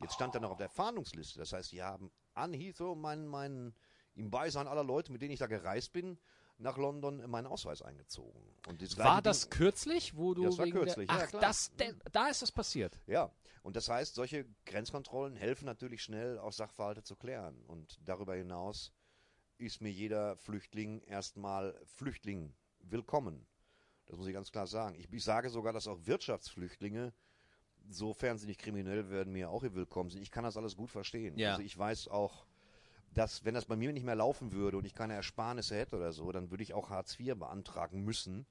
[0.00, 1.38] Jetzt stand er noch auf der Fahndungsliste.
[1.38, 3.74] Das heißt, die haben an Heathrow meinen, meinen,
[4.14, 6.18] im Beisein aller Leute, mit denen ich da gereist bin,
[6.58, 8.40] nach London meinen Ausweis eingezogen.
[8.96, 11.42] War das Ding- kürzlich, wo du Das war kürzlich, der, ja, Ach, klar.
[11.42, 11.72] das,
[12.12, 12.98] da ist das passiert.
[13.06, 13.30] Ja,
[13.62, 17.64] und das heißt, solche Grenzkontrollen helfen natürlich schnell, auch Sachverhalte zu klären.
[17.66, 18.92] Und darüber hinaus
[19.58, 23.46] ist mir jeder Flüchtling erstmal Flüchtling willkommen.
[24.06, 24.94] Das muss ich ganz klar sagen.
[24.98, 27.12] Ich, ich sage sogar, dass auch Wirtschaftsflüchtlinge,
[27.88, 30.22] sofern sie nicht kriminell werden, mir auch hier willkommen sind.
[30.22, 31.38] Ich kann das alles gut verstehen.
[31.38, 31.52] Ja.
[31.52, 32.46] Also ich weiß auch,
[33.14, 36.12] dass wenn das bei mir nicht mehr laufen würde und ich keine Ersparnisse hätte oder
[36.12, 38.46] so, dann würde ich auch Hartz IV beantragen müssen,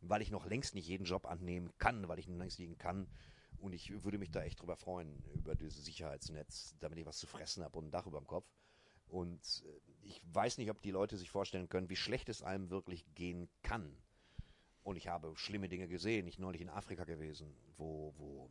[0.00, 3.06] weil ich noch längst nicht jeden Job annehmen kann, weil ich noch längst nicht kann.
[3.58, 7.26] Und ich würde mich da echt drüber freuen, über dieses Sicherheitsnetz, damit ich was zu
[7.26, 8.46] fressen habe und ein Dach über dem Kopf.
[9.08, 12.70] Und äh, ich weiß nicht, ob die Leute sich vorstellen können, wie schlecht es einem
[12.70, 13.96] wirklich gehen kann.
[14.82, 16.26] Und ich habe schlimme Dinge gesehen.
[16.26, 18.50] Ich neulich in Afrika gewesen, wo, wo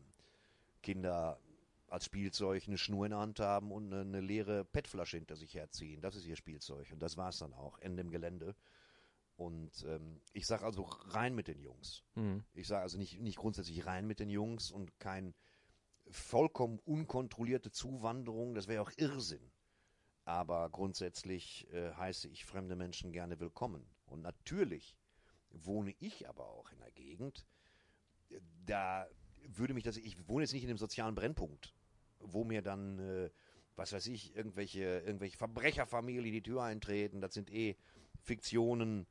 [0.82, 1.40] Kinder
[1.88, 5.54] als Spielzeug eine Schnur in der Hand haben und eine, eine leere PET-Flasche hinter sich
[5.54, 6.02] herziehen.
[6.02, 6.92] Das ist ihr Spielzeug.
[6.92, 7.78] Und das war es dann auch.
[7.80, 8.56] Ende im Gelände.
[9.38, 12.04] Und ähm, ich sage also rein mit den Jungs.
[12.54, 15.36] Ich sage also nicht, nicht grundsätzlich rein mit den Jungs und kein
[16.10, 18.56] vollkommen unkontrollierte Zuwanderung.
[18.56, 19.52] Das wäre auch Irrsinn.
[20.24, 23.86] Aber grundsätzlich äh, heiße ich fremde Menschen gerne willkommen.
[24.06, 24.96] Und natürlich
[25.50, 27.46] wohne ich aber auch in einer Gegend,
[28.30, 29.08] äh, da
[29.48, 31.74] würde mich das, ich wohne jetzt nicht in einem sozialen Brennpunkt,
[32.20, 33.30] wo mir dann, äh,
[33.76, 37.22] was weiß ich, irgendwelche, irgendwelche Verbrecherfamilien die Tür eintreten.
[37.22, 37.76] Das sind eh
[38.22, 39.06] Fiktionen,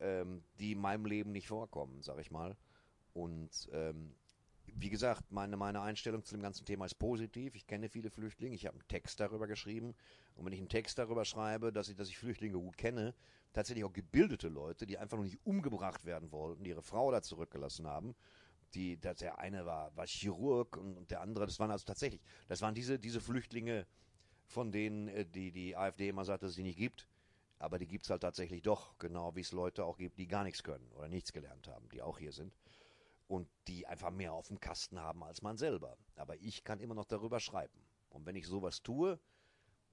[0.00, 2.56] ähm, die in meinem Leben nicht vorkommen, sag ich mal.
[3.14, 4.14] Und ähm,
[4.66, 7.54] wie gesagt, meine, meine Einstellung zu dem ganzen Thema ist positiv.
[7.54, 8.54] Ich kenne viele Flüchtlinge.
[8.54, 9.94] Ich habe einen Text darüber geschrieben.
[10.34, 13.14] Und wenn ich einen Text darüber schreibe, dass ich, dass ich Flüchtlinge gut kenne,
[13.52, 17.22] tatsächlich auch gebildete Leute, die einfach nur nicht umgebracht werden wollten, die ihre Frau da
[17.22, 18.14] zurückgelassen haben.
[18.74, 22.20] Die, der, der eine war, war Chirurg und, und der andere, das waren also tatsächlich,
[22.48, 23.86] das waren diese, diese Flüchtlinge,
[24.46, 27.08] von denen äh, die, die AfD immer sagt, dass es sie nicht gibt.
[27.58, 30.44] Aber die gibt es halt tatsächlich doch, genau wie es Leute auch gibt, die gar
[30.44, 32.54] nichts können oder nichts gelernt haben, die auch hier sind
[33.28, 35.96] und die einfach mehr auf dem Kasten haben als man selber.
[36.16, 37.80] Aber ich kann immer noch darüber schreiben.
[38.10, 39.18] Und wenn ich sowas tue,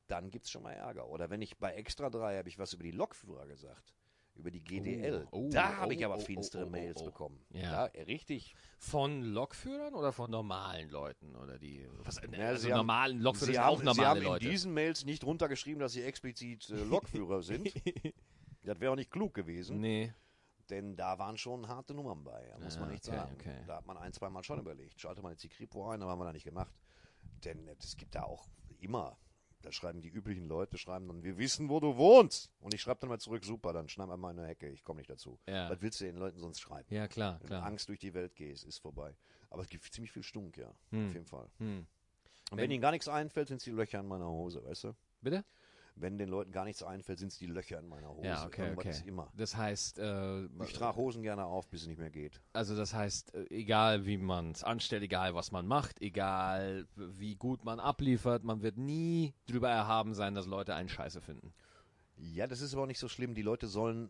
[0.07, 1.07] dann gibt's schon mal Ärger.
[1.07, 3.93] Oder wenn ich bei Extra 3 habe ich was über die Lokführer gesagt,
[4.35, 5.27] über die GDL.
[5.31, 7.05] Oh, oh, da habe ich oh, aber oh, finstere oh, oh, Mails oh.
[7.05, 7.39] bekommen.
[7.51, 7.85] Ja.
[7.85, 8.55] richtig.
[8.79, 11.35] Von Lokführern oder von normalen Leuten?
[11.35, 14.17] Oder die, was, Ja, also sie haben- normalen Lokführer Sie haben, auch Sie normale haben
[14.17, 14.49] in Leute.
[14.49, 17.71] diesen Mails nicht runtergeschrieben, dass Sie explizit äh, Lokführer sind.
[18.63, 19.79] das wäre auch nicht klug gewesen.
[19.79, 20.13] nee.
[20.69, 23.35] Denn da waren schon harte Nummern bei, muss Ah, man nicht okay, sagen.
[23.37, 23.63] okay.
[23.67, 24.99] Da hat man ein, zwei Mal schon überlegt.
[24.99, 26.73] Schalte mal jetzt die Kripo ein, aber haben wir da nicht gemacht.
[27.43, 28.47] Denn äh, es gibt da auch
[28.79, 29.17] immer,
[29.63, 32.51] da schreiben die üblichen Leute, schreiben dann, wir wissen, wo du wohnst.
[32.59, 34.99] Und ich schreibe dann mal zurück, super, dann schneid mal in eine Hecke, ich komme
[34.99, 35.39] nicht dazu.
[35.47, 35.69] Ja.
[35.69, 36.93] Was willst du den Leuten sonst schreiben?
[36.93, 37.63] Ja, klar, Wenn du klar.
[37.65, 39.15] Angst durch die Welt gehst, ist vorbei.
[39.49, 40.71] Aber es gibt ziemlich viel Stunk, ja.
[40.91, 41.07] Hm.
[41.07, 41.47] Auf jeden Fall.
[41.59, 41.77] Hm.
[41.79, 41.87] Und
[42.51, 44.95] Wenn- wenn ihnen gar nichts einfällt, sind es die Löcher in meiner Hose, weißt du?
[45.21, 45.43] Bitte?
[45.95, 48.25] Wenn den Leuten gar nichts einfällt, sind es die Löcher in meiner Hose.
[48.27, 48.89] Ja, okay, Irgendwas okay.
[48.97, 49.31] ist immer.
[49.35, 52.41] Das heißt, äh, Ich trage Hosen gerne auf, bis es nicht mehr geht.
[52.53, 57.35] also das heißt, äh, egal wie man es anstellt, egal was man macht, egal wie
[57.35, 61.53] gut man abliefert, man wird nie drüber erhaben sein, dass Leute einen Scheiße finden.
[62.15, 63.35] Ja, das ist aber auch nicht so schlimm.
[63.35, 64.09] Die Leute sollen,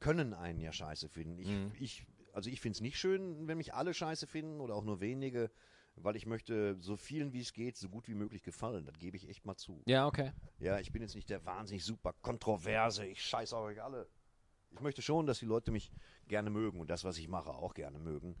[0.00, 1.38] können einen ja scheiße finden.
[1.38, 1.72] Ich, Mhm.
[1.78, 5.00] ich, also ich finde es nicht schön, wenn mich alle scheiße finden oder auch nur
[5.00, 5.50] wenige,
[5.96, 8.84] weil ich möchte so vielen wie es geht, so gut wie möglich gefallen.
[8.86, 9.82] Das gebe ich echt mal zu.
[9.86, 10.32] Ja, okay.
[10.58, 14.08] Ja, ich bin jetzt nicht der wahnsinnig super kontroverse, ich scheiße auf euch alle.
[14.70, 15.92] Ich möchte schon, dass die Leute mich
[16.26, 18.36] gerne mögen und das, was ich mache, auch gerne mögen.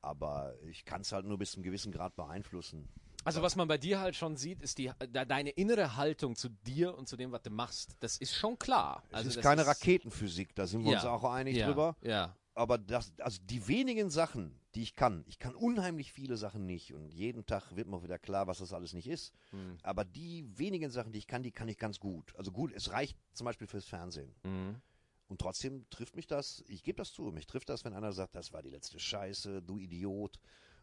[0.00, 2.88] Aber ich kann es halt nur bis zu einem gewissen Grad beeinflussen.
[3.24, 6.50] Also was man bei dir halt schon sieht, ist die de, deine innere Haltung zu
[6.50, 7.96] dir und zu dem, was du machst.
[8.00, 9.02] Das ist schon klar.
[9.08, 11.96] Es also ist das keine Raketenphysik, da sind wir Ja, uns auch einig ja, drüber.
[12.02, 12.36] Ja.
[12.54, 16.92] aber das, also die wenigen Sachen, die ich kann, ich kann unheimlich viele Sachen nicht
[16.92, 19.32] und jeden Tag wird mir wieder klar, was das alles nicht ist.
[19.50, 19.78] Hm.
[19.82, 22.34] Aber die wenigen Sachen, die ich kann, die kann ich ganz gut.
[22.36, 24.34] Also gut, es reicht zum Beispiel fürs Fernsehen.
[24.42, 24.80] Mhm.
[25.28, 28.34] Und trotzdem trifft mich das, ich gebe das zu, mich trifft das, wenn einer sagt,
[28.34, 30.38] das war die letzte Scheiße, du Idiot.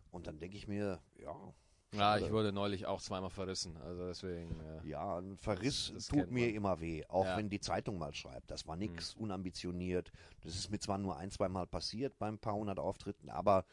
[0.10, 1.54] Und dann denke ich mir, ja.
[1.94, 3.76] Ja, ich wurde neulich auch zweimal verrissen.
[3.84, 4.50] Also deswegen.
[4.84, 7.38] Äh, Ja, ein Verriss Das tut mir immer weh, auch Ja.
[7.38, 8.50] Wenn die Zeitung mal schreibt.
[8.50, 10.12] Das war nix, unambitioniert.
[10.42, 13.66] Das ist mir zwar nur ein, zwei Mal passiert beim paar hundert Auftritten, aber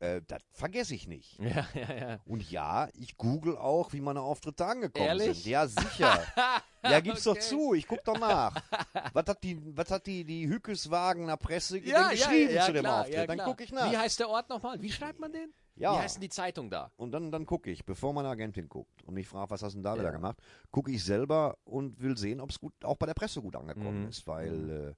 [0.00, 1.36] Äh, das vergesse ich nicht.
[1.42, 2.20] Ja, ja, ja.
[2.24, 5.42] Und ja, ich google auch, wie meine Auftritte angekommen Ehrlich?
[5.42, 5.46] sind.
[5.50, 6.22] Ja, sicher.
[6.84, 7.40] ja, gib's Okay.
[7.40, 8.54] doch zu, ich guck doch nach.
[9.12, 12.82] was hat die, was hat die, die Hückeswagener Presse Ja, ja, geschrieben ja, zu dem
[12.84, 13.16] klar, Auftritt?
[13.16, 13.90] ja, Dann guck ich nach.
[13.90, 14.80] Wie heißt der Ort nochmal?
[14.80, 15.52] Wie schreibt man den?
[15.78, 15.94] Ja.
[15.94, 16.90] Wie heißt denn die Zeitung da?
[16.96, 19.76] Und dann, dann gucke ich, bevor meine Agentin guckt und mich fragt, was hast du
[19.78, 20.00] denn da Ja.
[20.00, 20.38] wieder gemacht,
[20.70, 24.02] gucke ich selber und will sehen, ob es gut auch bei der Presse gut angekommen
[24.02, 24.08] Mhm.
[24.08, 24.94] ist, weil, äh,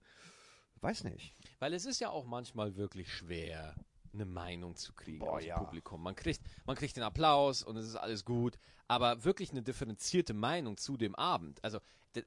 [0.83, 1.35] weiß nicht.
[1.59, 3.75] Weil es ist ja auch manchmal wirklich schwer,
[4.12, 5.59] eine Meinung zu kriegen Boah, aus ja.
[5.62, 6.03] Publikum.
[6.03, 10.35] Man kriegt, man kriegt den Applaus und es ist alles gut, aber wirklich eine differenzierte
[10.35, 11.62] Meinung zu dem Abend.
[11.62, 11.79] Also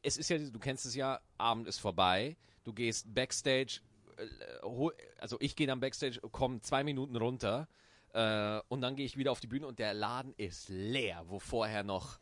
[0.01, 3.81] es ist ja, du kennst es ja, Abend ist vorbei, du gehst Backstage,
[4.17, 4.23] äh,
[5.17, 7.67] also ich gehe dann Backstage, komme zwei Minuten runter
[8.13, 11.39] äh, und dann gehe ich wieder auf die Bühne und der Laden ist leer, wo
[11.39, 12.19] vorher noch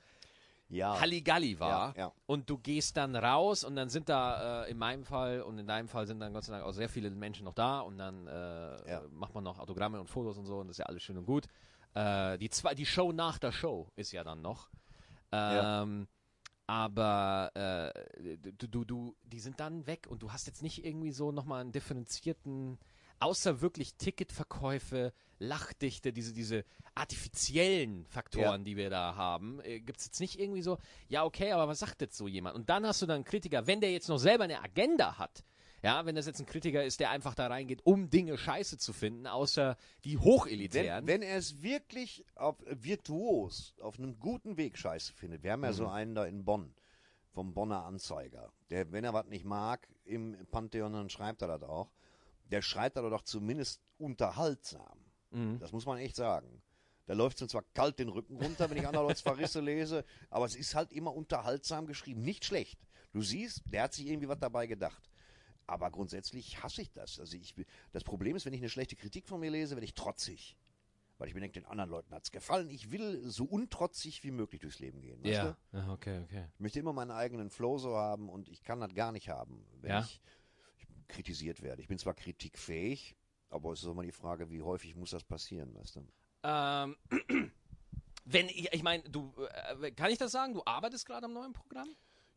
[0.69, 1.93] Ja, Halligalli war.
[1.95, 2.11] Ja, ja.
[2.27, 5.67] Und du gehst dann raus und dann sind da äh, in meinem Fall und in
[5.67, 8.25] deinem Fall sind dann Gott sei Dank auch sehr viele Menschen noch da und dann
[8.27, 9.01] äh, Ja.
[9.11, 11.25] macht man noch Autogramme und Fotos und so und das ist ja alles schön und
[11.25, 11.47] gut.
[11.93, 14.69] Äh, die, zwei, die Show nach der Show ist ja dann noch.
[15.33, 16.07] Ähm,
[16.67, 21.11] Aber äh, du, du, du, die sind dann weg und du hast jetzt nicht irgendwie
[21.11, 22.79] so nochmal einen differenzierten,
[23.21, 30.05] außer wirklich Ticketverkäufe, Lachdichte, diese, diese artifiziellen Faktoren, die wir da haben, äh, gibt es
[30.05, 32.55] jetzt nicht irgendwie so, ja okay, aber was sagt jetzt so jemand?
[32.55, 35.43] Und dann hast du dann einen Kritiker, wenn der jetzt noch selber eine Agenda hat,
[35.83, 38.93] ja, wenn das jetzt ein Kritiker ist, der einfach da reingeht, um Dinge scheiße zu
[38.93, 41.07] finden, außer die hochelitären.
[41.07, 45.63] Wenn, wenn er es wirklich auf, virtuos auf einem guten Weg scheiße findet, wir haben
[45.63, 46.75] ja so einen da in Bonn,
[47.31, 51.63] vom Bonner Anzeiger, der, wenn er was nicht mag im Pantheon, dann schreibt er das
[51.63, 51.89] auch.
[52.51, 54.99] Der schreibt aber doch zumindest unterhaltsam.
[55.31, 55.59] Mhm.
[55.59, 56.61] Das muss man echt sagen.
[57.05, 60.45] Da läuft es zwar kalt den Rücken runter, wenn ich andere Leute Verrisse lese, aber
[60.45, 62.21] es ist halt immer unterhaltsam geschrieben.
[62.21, 62.79] Nicht schlecht.
[63.11, 65.09] Du siehst, der hat sich irgendwie was dabei gedacht.
[65.67, 67.19] Aber grundsätzlich hasse ich das.
[67.19, 67.55] Also ich,
[67.91, 70.57] das Problem ist, wenn ich eine schlechte Kritik von mir lese, werde ich trotzig.
[71.17, 72.69] Weil ich mir denke, den anderen Leuten hat es gefallen.
[72.69, 75.23] Ich will so untrotzig wie möglich durchs Leben gehen.
[75.23, 75.57] Weißt ja.
[75.71, 75.77] du?
[75.77, 76.47] ja, okay, okay.
[76.55, 79.65] Ich möchte immer meinen eigenen Flow so haben und ich kann das gar nicht haben,
[79.81, 79.99] wenn Ja.
[80.01, 80.19] ich
[81.11, 81.81] kritisiert werde.
[81.81, 83.15] Ich bin zwar kritikfähig,
[83.49, 86.07] aber es ist immer die Frage, wie häufig muss das passieren, weißt du?
[86.43, 86.95] Ähm,
[88.25, 89.31] wenn ich, ich meine, du,
[89.81, 90.53] äh, kann ich das sagen?
[90.53, 91.89] Du arbeitest gerade am neuen Programm?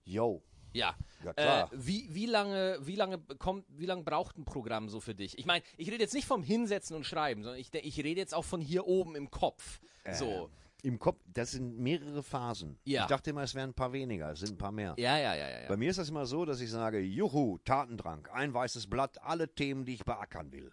[0.04, 0.94] Yo, Ja.
[1.24, 1.70] ja Äh, klar.
[1.72, 5.38] wie, wie lange, wie lange kommt, wie lange braucht ein Programm so für dich?
[5.38, 8.34] Ich meine, ich rede jetzt nicht vom Hinsetzen und Schreiben, sondern ich, ich rede jetzt
[8.34, 9.80] auch von hier oben im Kopf.
[10.12, 10.50] So.
[10.84, 12.78] Im Kopf, das sind mehrere Phasen.
[12.84, 13.04] Ja.
[13.04, 14.94] Ich dachte immer, es wären ein paar weniger, es sind ein paar mehr.
[14.98, 15.66] Ja, ja, ja, ja.
[15.66, 19.48] Bei mir ist das immer so, dass ich sage, juhu, Tatendrang, ein weißes Blatt, alle
[19.54, 20.70] Themen, die ich beackern will.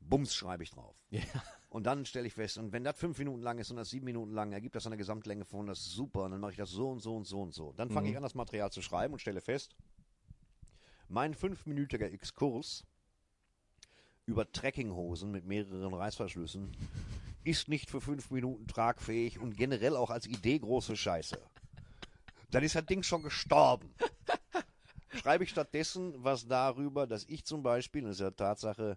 [0.00, 0.96] Bums schreibe ich drauf.
[1.10, 1.20] Ja.
[1.68, 4.06] Und dann stelle ich fest, und wenn das fünf Minuten lang ist und das sieben
[4.06, 6.70] Minuten lang, ergibt das eine Gesamtlänge von, das ist super, und dann mache ich das
[6.70, 7.74] so und so und so und so.
[7.74, 9.76] Dann fange ich an, das Material zu schreiben und stelle fest,
[11.08, 12.86] mein fünfminütiger Exkurs
[14.24, 16.74] über Trekkinghosen mit mehreren Reißverschlüssen
[17.44, 21.38] ist nicht für fünf Minuten tragfähig und generell auch als Idee große Scheiße.
[22.50, 23.94] Dann ist das Ding schon gestorben.
[25.14, 28.96] Schreibe ich stattdessen was darüber, dass ich zum Beispiel, das ist ja Tatsache,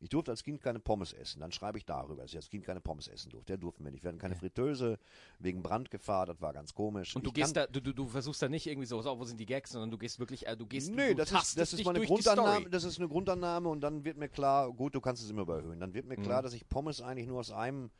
[0.00, 1.40] ich durfte als Kind keine Pommes essen.
[1.40, 3.48] Dann schreibe ich darüber, dass ich als Kind keine Pommes essen durfte.
[3.52, 4.02] Der durften wir nicht.
[4.02, 4.98] Wir hatten keine Fritteuse
[5.38, 6.24] wegen Brandgefahr.
[6.26, 7.14] Das war ganz komisch.
[7.14, 9.38] Und du Ich gehst da, du, du, versuchst da nicht irgendwie so, so, wo sind
[9.38, 11.84] die Gags, sondern du gehst wirklich, äh, du gehst, Nee, du, das ist, das ist
[11.84, 15.28] meine Grundannahme, das ist eine Grundannahme und dann wird mir klar, gut, du kannst es
[15.30, 15.78] immer überhöhen.
[15.80, 16.22] Dann wird mir Mhm.
[16.22, 17.90] klar, dass ich Pommes eigentlich nur aus einem,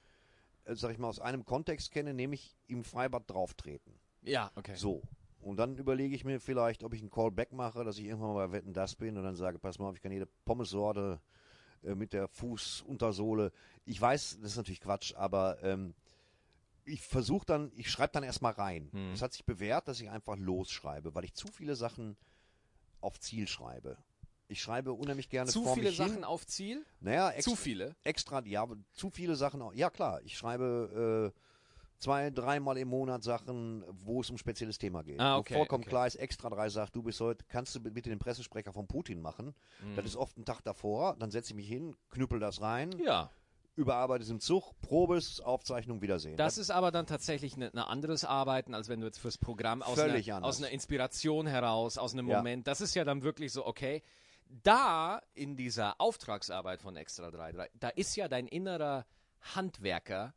[0.64, 3.92] äh, sag ich mal, aus einem Kontext kenne, nämlich im Freibad drauftreten.
[4.22, 4.74] Ja, okay.
[4.74, 5.02] So.
[5.42, 8.46] Und dann überlege ich mir vielleicht, ob ich einen Callback mache, dass ich irgendwann mal
[8.48, 11.20] bei Wetten das bin und dann sage, pass mal auf, ich kann jede Pommessorte
[11.82, 13.52] äh, mit der Fußuntersohle.
[13.84, 15.94] Ich weiß, das ist natürlich Quatsch, aber ähm,
[16.84, 18.88] ich versuche dann, ich schreibe dann erstmal rein.
[18.92, 19.12] Hm.
[19.12, 22.16] Es hat sich bewährt, dass ich einfach losschreibe, weil ich zu viele Sachen
[23.00, 23.96] auf Ziel schreibe.
[24.48, 26.24] Ich schreibe unheimlich gerne Zu vor viele mich Sachen hin.
[26.24, 26.84] auf Ziel?
[27.00, 27.96] Naja, Zu extra, viele?
[28.02, 29.62] extra, ja, zu viele Sachen.
[29.74, 31.40] Ja, klar, ich schreibe äh,
[32.00, 35.20] zwei, dreimal im Monat Sachen, wo es um ein spezielles Thema geht.
[35.20, 35.90] Ah, okay, wo vollkommen okay.
[35.90, 39.20] klar ist, extra drei sagt, du bist heute, kannst du bitte den Pressesprecher von Putin
[39.20, 39.54] machen?
[39.82, 39.96] Mhm.
[39.96, 43.30] Das ist oft ein Tag davor, dann setze ich mich hin, knüppel das rein, Ja.
[43.76, 46.36] überarbeite es im Zug, Probes, Aufzeichnung, Wiedersehen.
[46.36, 49.82] Das ist aber dann tatsächlich ein ne, anderes Arbeiten, als wenn du jetzt fürs Programm
[49.82, 52.38] aus, einer, aus einer Inspiration heraus, aus einem Ja.
[52.38, 54.02] Moment, das ist ja dann wirklich so, okay,
[54.46, 59.06] da in dieser Auftragsarbeit von Extra 3, da ist ja dein innerer
[59.54, 60.34] Handwerker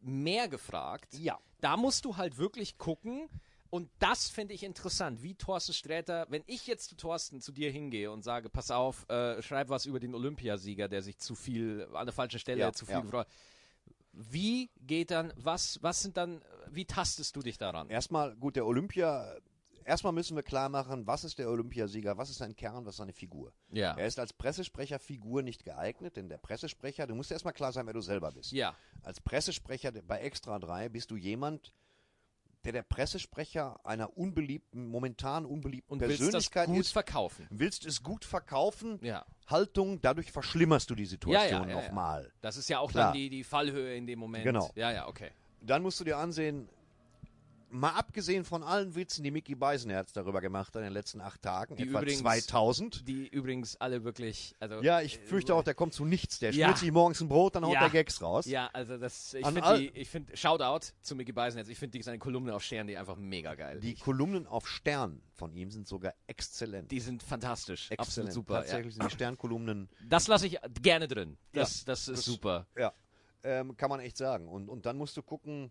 [0.00, 1.14] mehr gefragt.
[1.14, 1.38] Ja.
[1.60, 3.28] Da musst du halt wirklich gucken.
[3.68, 7.70] Und das finde ich interessant, wie Thorsten Sträter, wenn ich jetzt zu Thorsten zu dir
[7.70, 11.88] hingehe und sage, pass auf, äh, schreib was über den Olympiasieger, der sich zu viel
[11.92, 13.00] an der falschen Stelle Ja, zu viel ja.
[13.00, 13.26] gefreut.
[14.12, 17.90] Wie geht dann, was, was sind dann, wie tastest du dich daran?
[17.90, 19.36] Erstmal, gut, der Olympia
[19.86, 22.98] erstmal müssen wir klar machen, was ist der Olympiasieger, was ist sein Kern, was ist
[22.98, 23.52] seine Figur.
[23.70, 23.94] Ja.
[23.96, 27.94] Er ist als Pressesprecher-Figur nicht geeignet, denn der Pressesprecher, du musst erstmal klar sein, wer
[27.94, 28.52] du selber bist.
[28.52, 28.74] Ja.
[29.02, 31.72] Als Pressesprecher bei Extra 3 bist du jemand,
[32.64, 36.92] der der Pressesprecher einer unbeliebten, momentan unbeliebten Und willst das Persönlichkeit gut ist.
[36.92, 37.46] verkaufen.
[37.50, 39.24] Willst es gut verkaufen, Ja.
[39.46, 41.82] Haltung, dadurch verschlimmerst du die Situation ja, ja.
[41.82, 42.32] nochmal.
[42.40, 43.12] Das ist ja auch Klar.
[43.12, 44.42] dann die, die Fallhöhe in dem Moment.
[44.42, 44.68] Genau.
[44.74, 45.30] Ja, ja, okay.
[45.60, 46.68] Dann musst du dir ansehen,
[47.76, 51.42] mal abgesehen von allen Witzen, die Mickey Beisenherz darüber gemacht hat in den letzten acht
[51.42, 53.06] Tagen, Die etwa übrigens- 2000.
[53.06, 54.82] Die übrigens alle wirklich, also.
[54.82, 56.38] Ja, ich fürchte auch, der kommt zu nichts.
[56.38, 56.66] Der Ja.
[56.66, 57.80] schmiert sich morgens ein Brot, dann haut Ja.
[57.80, 58.46] der Gags raus.
[58.46, 62.54] Ja, also das, ich finde ich finde, Shoutout zu Mickey Beisenherz, ich finde seine Kolumne
[62.54, 63.80] auf Stern, die einfach mega geil.
[63.80, 66.90] Die Kolumnen auf Stern von ihm sind sogar exzellent.
[66.90, 68.32] die sind fantastisch, absolut exzellent.
[68.32, 68.54] super.
[68.54, 68.60] Ja.
[68.60, 71.36] Tatsächlich sind die Sternkolumnen, Das lasse ich gerne drin.
[71.52, 72.66] Das, Ja, das ist das- super.
[72.76, 72.92] ja,
[73.42, 74.48] ähm, kann man echt sagen.
[74.48, 75.70] Und, und dann musst du gucken,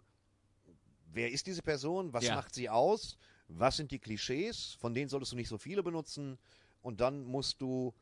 [1.16, 2.36] wer ist diese Person, was Ja.
[2.36, 6.38] macht sie aus, was sind die Klischees, von denen solltest du nicht so viele benutzen.
[6.82, 7.93] Und dann musst du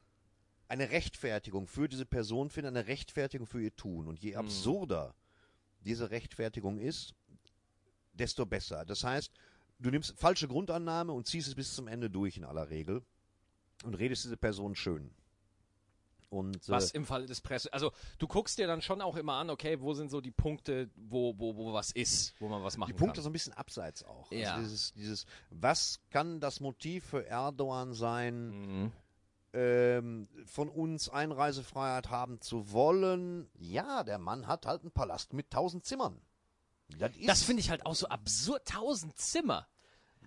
[0.68, 4.08] eine Rechtfertigung für diese Person finden, eine Rechtfertigung für ihr Tun.
[4.08, 5.16] Und je absurder
[5.82, 7.14] diese Rechtfertigung ist,
[8.14, 8.84] desto besser.
[8.86, 9.32] Das heißt,
[9.80, 13.04] du nimmst falsche Grundannahme und ziehst es bis zum Ende durch in aller Regel
[13.84, 15.12] und redest diese Person schön.
[16.34, 17.72] Und, Was äh, im Falle des Presse.
[17.74, 20.90] Also du guckst dir dann schon auch immer an, okay, wo sind so die Punkte,
[20.96, 23.24] wo, wo, wo was ist, wo man was machen die Punkte kann.
[23.24, 24.32] so ein bisschen abseits auch.
[24.32, 24.56] Ja.
[24.56, 28.50] Also dieses, dieses, was kann das Motiv für Erdogan sein,
[28.84, 28.92] Mhm.
[29.54, 33.48] ähm, von uns Einreisefreiheit haben zu wollen?
[33.60, 36.20] Ja, der Mann hat halt einen Palast mit tausend Zimmern.
[36.98, 38.68] Das, Das finde ich halt auch so absurd.
[38.68, 39.68] Tausend Zimmer.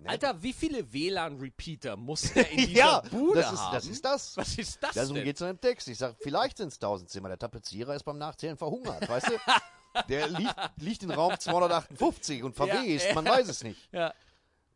[0.05, 3.73] Alter, wie viele WLAN-Repeater muss der in dieser ja, Bude das ist, haben?
[3.73, 4.37] das ist das.
[4.37, 5.87] Was ist das Darum geht es in dem Text.
[5.87, 7.29] Ich sage, vielleicht sind es tausend Zimmer.
[7.29, 9.33] Der Tapezierer ist beim Nachzählen verhungert, weißt du?
[10.09, 13.91] Der liegt, liegt in Raum 258 und verwest, Ja, man weiß es nicht.
[13.91, 14.13] Ja.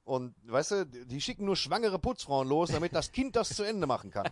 [0.04, 3.86] Und weißt du, die schicken nur schwangere Putzfrauen los, damit das Kind das zu Ende
[3.86, 4.28] machen kann.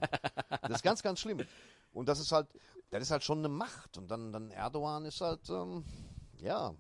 [0.63, 1.45] Das ist ganz, ganz schlimm.
[1.93, 2.47] Und das ist halt,
[2.89, 3.97] das ist halt schon eine Macht.
[3.97, 5.85] Und dann, dann Erdogan ist halt, ähm,
[6.39, 6.73] ja,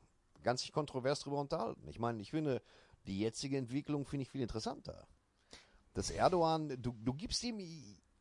[0.43, 1.87] ganz sich kontrovers drüber unterhalten.
[1.87, 2.61] Ich meine, ich finde,
[3.05, 5.07] die jetzige Entwicklung finde ich viel interessanter.
[5.93, 7.59] Das Erdogan, du, du gibst ihm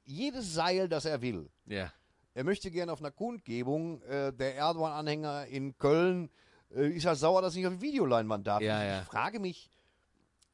[0.05, 1.51] jedes Seil, das er will.
[1.67, 1.93] ja.
[2.35, 6.31] Er möchte gerne auf einer Kundgebung, äh, der Erdogan-Anhänger in Köln
[6.71, 8.63] äh, ist halt sauer, dass er nicht auf die Videoleinwand darf.
[8.63, 9.03] Ja, ich ja.
[9.03, 9.69] frage mich,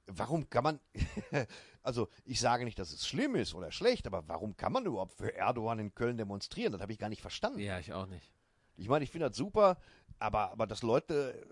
[0.07, 0.81] warum kann man,
[1.83, 5.13] also ich sage nicht, dass es schlimm ist oder schlecht, aber warum kann man überhaupt
[5.13, 6.73] für Erdogan in Köln demonstrieren?
[6.73, 7.59] Das habe ich gar nicht verstanden.
[7.59, 8.33] Ja, ich auch nicht.
[8.77, 9.77] Ich meine, ich finde das super,
[10.19, 11.47] aber, aber dass Leute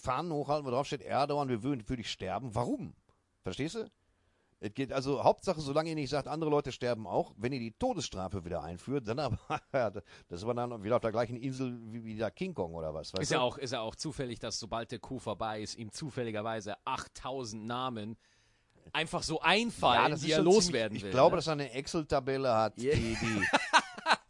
[0.00, 2.94] Fahnen hochhalten, wo drauf steht, Erdogan, wir würden für dich sterben, warum?
[3.42, 3.90] Verstehst du?
[4.60, 7.70] Es geht also Hauptsache, solange ihr nicht sagt, andere Leute sterben auch, wenn ihr die
[7.78, 9.38] Todesstrafe wieder einführt, dann aber,
[9.72, 12.74] ja, das ist aber dann wieder auf der gleichen Insel wie, wie der King Kong
[12.74, 13.34] oder was, weißt Ist du?
[13.36, 17.64] ja, auch, ist ja auch zufällig, dass sobald der Coup vorbei ist, ihm zufälligerweise 8000
[17.66, 18.16] Namen
[18.92, 21.08] einfach so einfallen, das die er loswerden ziemlich, will.
[21.10, 21.36] Ich glaube, ne?
[21.38, 22.94] dass er eine Excel-Tabelle hat, Ja.
[22.94, 23.46] die, die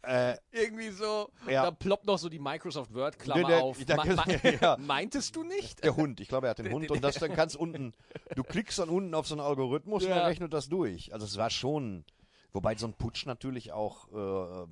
[0.09, 1.63] äh, irgendwie so, Ja.
[1.63, 3.77] da ploppt noch so die Microsoft Word-Klammer der- auf.
[3.85, 4.03] da-
[4.61, 4.77] ja.
[4.79, 5.83] Meintest du nicht?
[5.83, 7.93] der Hund, ich glaube, er hat den Hund und das dann kannst unten,
[8.35, 10.17] du klickst dann unten auf so einen Algorithmus und Ja.
[10.17, 11.13] er rechnet das durch.
[11.13, 12.05] Also es war schon,
[12.53, 14.67] wobei so ein Putsch natürlich auch, äh,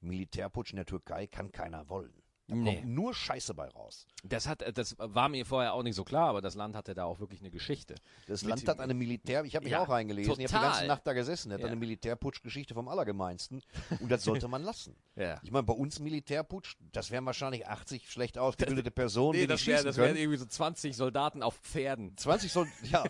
[0.00, 2.12] Militärputsch in der Türkei kann keiner wollen.
[2.48, 2.76] Da Nee.
[2.80, 4.06] kommt nur Scheiße bei raus.
[4.24, 7.04] Das, hat, das war mir vorher auch nicht so klar, aber das Land hatte da
[7.04, 7.94] auch wirklich eine Geschichte.
[8.26, 10.52] Das Mit- Land hat eine Militär, ich habe mich Ja, auch reingelesen, ich habe die
[10.52, 10.70] total.
[10.72, 11.66] ganze Nacht da gesessen, hat Ja.
[11.66, 13.62] eine Militärputschgeschichte vom Allergemeinsten
[14.00, 14.96] und das sollte man lassen.
[15.14, 15.38] Ja.
[15.42, 19.82] Ich meine, bei uns Militärputsch, das wären wahrscheinlich 80 schlecht ausgebildete Personen, die das, wär,
[19.84, 22.16] das wären irgendwie so 20 Soldaten auf Pferden.
[22.16, 23.04] 20 soll, ja,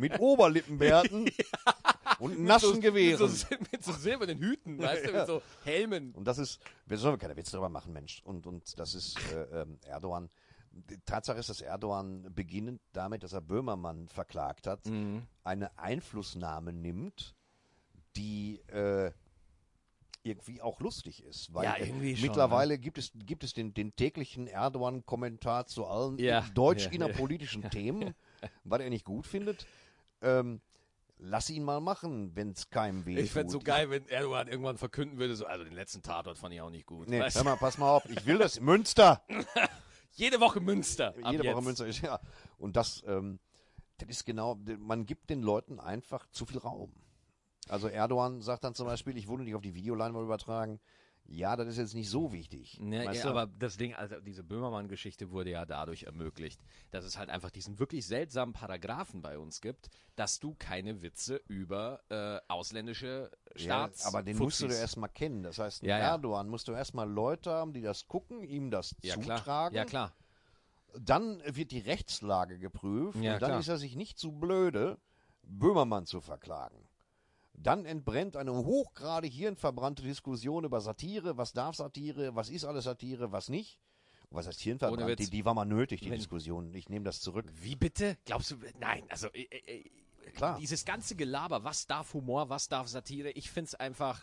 [0.00, 1.30] mit Oberlippenbärten
[2.18, 3.20] und nassen so, Gewehren.
[3.22, 5.18] Mit so, mit so silbernen Hüten, weißt du, Ja.
[5.18, 6.12] mit so Helmen.
[6.16, 8.20] Und das ist, wir sollen keine Witze darüber machen, Mensch.
[8.24, 10.30] Und, und das ist äh, ähm, Erdogan.
[10.70, 15.26] Die Tatsache ist, dass Erdogan beginnend damit, dass er Böhmermann verklagt hat, Mhm.
[15.44, 17.34] eine Einflussnahme nimmt,
[18.16, 19.10] die äh,
[20.22, 21.54] irgendwie auch lustig ist.
[21.54, 22.30] Weil Ja, irgendwie schon, ne?
[22.30, 28.14] mittlerweile gibt es, gibt es den, den täglichen Erdogan-Kommentar zu allen Ja, deutsch-innerpolitischen Themen,
[28.64, 29.66] was er nicht gut findet.
[30.20, 30.60] Ähm,
[31.18, 34.78] lass ihn mal machen, wenn es keinem weh Ich fände so geil, wenn Erdogan irgendwann
[34.78, 37.08] verkünden würde, so, also den letzten Tatort fand ich auch nicht gut.
[37.08, 38.60] Nee, Weißt hör mal, pass mal auf, ich will das.
[38.60, 39.22] Münster!
[40.12, 41.14] Jede Woche Münster.
[41.16, 41.64] Jede Woche jetzt.
[41.64, 42.18] Münster ist, ja.
[42.58, 43.38] Und das, ähm,
[43.98, 46.92] das ist genau, man gibt den Leuten einfach zu viel Raum.
[47.68, 50.80] Also Erdogan sagt dann zum Beispiel, ich wurde nicht auf die Videoleinwand übertragen.
[51.30, 52.80] Ja, das ist jetzt nicht so wichtig.
[52.80, 53.28] Ne, ja, du?
[53.28, 56.58] aber das Ding, also diese Böhmermann-Geschichte wurde ja dadurch ermöglicht,
[56.90, 61.36] dass es halt einfach diesen wirklich seltsamen Paragraphen bei uns gibt, dass du keine Witze
[61.46, 64.06] über äh, ausländische ja, Staats.
[64.06, 65.42] aber den musst du erstmal kennen.
[65.42, 66.04] Das heißt, Ja, ja.
[66.12, 69.42] Erdogan musst du erstmal Leute haben, die das gucken, ihm das ja, zutragen.
[69.42, 69.72] klar.
[69.72, 70.14] Ja, klar.
[70.98, 73.60] Dann wird die Rechtslage geprüft Ja, und dann klar.
[73.60, 74.96] ist er sich nicht zu blöde,
[75.42, 76.88] Böhmermann zu verklagen.
[77.62, 81.36] Dann entbrennt eine hochgradig hirnverbrannte Diskussion über Satire.
[81.36, 82.34] Was darf Satire?
[82.34, 83.32] Was ist alles Satire?
[83.32, 83.78] Was nicht?
[84.30, 85.18] Was heißt hirnverbrannt?
[85.18, 86.74] Die, die war mal nötig, die Wenn- Diskussion.
[86.74, 87.46] Ich nehme das zurück.
[87.54, 88.16] Wie bitte?
[88.26, 89.84] Glaubst du, nein, also äh, äh,
[90.34, 90.58] Klar.
[90.58, 94.20] dieses ganze Gelaber, was darf Humor, was darf Satire, ich find's einfach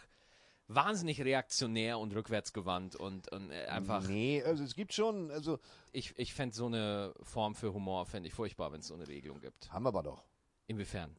[0.67, 5.59] wahnsinnig reaktionär und rückwärtsgewandt und, und äh, einfach, Nee, also es gibt schon, also
[5.91, 9.07] ich, ich fände so eine Form für Humor, fände ich furchtbar, wenn es so eine
[9.07, 9.71] Regelung gibt.
[9.71, 10.23] haben wir aber doch.
[10.67, 11.15] Inwiefern?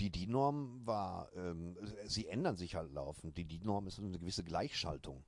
[0.00, 1.76] Die DIN-Norm war, ähm,
[2.06, 3.36] sie ändern sich halt laufend.
[3.36, 5.24] Die DIN-Norm ist eine gewisse Gleichschaltung.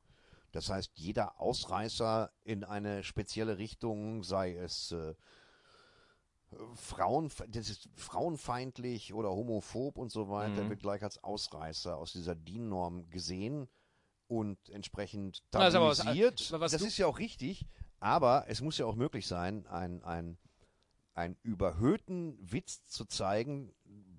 [0.50, 5.14] Das heißt, jeder Ausreißer in eine spezielle Richtung, sei es äh,
[6.74, 10.70] Frauen, das ist frauenfeindlich oder homophob und so weiter, Mhm.
[10.70, 13.68] wird gleich als Ausreißer aus dieser DIN-Norm gesehen
[14.28, 16.52] und entsprechend Also tabuisiert.
[16.60, 17.66] was das ist ja auch richtig,
[18.00, 20.36] aber es muss ja auch möglich sein, ein, ein,
[21.14, 23.72] einen überhöhten Witz zu zeigen,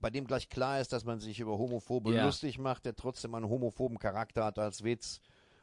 [0.03, 2.25] bei dem gleich klar ist, dass man sich über Homophobe Ja.
[2.25, 5.21] lustig macht, der trotzdem einen homophoben Charakter hat als Witz.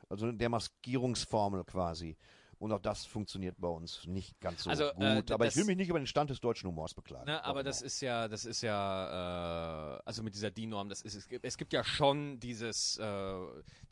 [0.09, 2.17] Also der Maskierungsformel quasi.
[2.59, 5.31] Und auch das funktioniert bei uns nicht ganz so Also, gut.
[5.31, 7.27] äh, aber ich will mich nicht über den Stand des deutschen Humors beklagen.
[7.27, 11.15] Ne, aber das ist ja, das ist ja, äh, also mit dieser DIN-Norm, das ist,
[11.15, 13.35] es gibt, es gibt ja schon dieses, äh,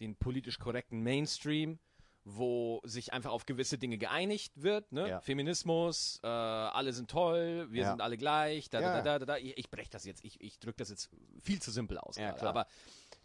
[0.01, 1.78] den politisch korrekten Mainstream,
[2.31, 5.09] wo sich einfach auf gewisse Dinge geeinigt wird, ne?
[5.09, 5.20] Ja.
[5.20, 7.91] Feminismus, äh, alle sind toll, wir Ja.
[7.91, 9.03] sind alle gleich, da, da, Ja.
[9.03, 9.37] da, da, da.
[9.39, 11.11] Ich, ich breche das jetzt, ich, ich drücke das jetzt
[11.43, 12.66] viel zu simpel aus, Ja, gerade, aber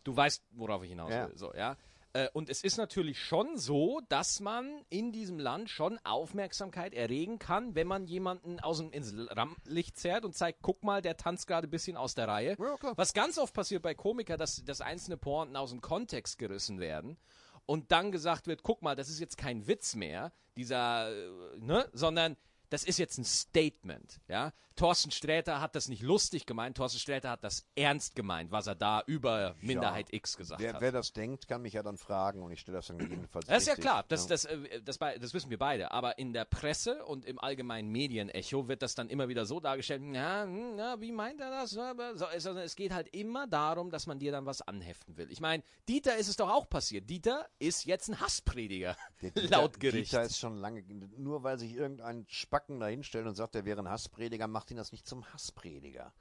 [0.04, 1.76] du weißt, worauf ich hinaus will, so, ja.
[2.16, 7.40] Äh, Und es ist natürlich schon so, dass man in diesem Land schon Aufmerksamkeit erregen
[7.40, 11.48] kann, wenn man jemanden aus dem ins Rampenlicht zerrt und zeigt, guck mal, der tanzt
[11.48, 12.56] gerade ein bisschen aus der Reihe.
[12.96, 17.18] Was ganz oft passiert bei Komikern, dass, dass einzelne Pointen aus dem Kontext gerissen werden
[17.66, 21.90] und dann gesagt wird, guck mal, das ist jetzt kein Witz mehr, dieser, äh, ne,
[21.94, 22.38] sondern
[22.74, 24.52] das ist jetzt ein Statement, ja.
[24.76, 28.74] Thorsten Sträter hat das nicht lustig gemeint, Thorsten Sträter hat das ernst gemeint, was er
[28.74, 30.82] da über Minderheit X gesagt wer, hat.
[30.82, 33.60] wer das denkt, kann mich ja dann fragen und ich stelle das dann gegebenenfalls Das
[33.60, 34.30] ist ja richtig, klar, das, ne?
[34.30, 35.92] das, äh, das, das wissen wir beide.
[35.92, 40.02] Aber in der Presse und im allgemeinen Medienecho wird das dann immer wieder so dargestellt,
[40.04, 41.70] na, na wie meint er das?
[41.70, 45.32] So, es, also es geht halt immer darum, dass man dir dann was anheften will.
[45.32, 47.08] Ich meine, Dieter ist es doch auch passiert.
[47.10, 50.12] Dieter ist jetzt ein Hassprediger, Dieter- laut Gericht.
[50.12, 50.82] Dieter ist schon lange,
[51.18, 52.26] nur weil sich irgendein
[52.64, 56.14] Spacken da hinstellt und sagt, er wäre ein Hassprediger, macht ihn das nicht zum Hassprediger.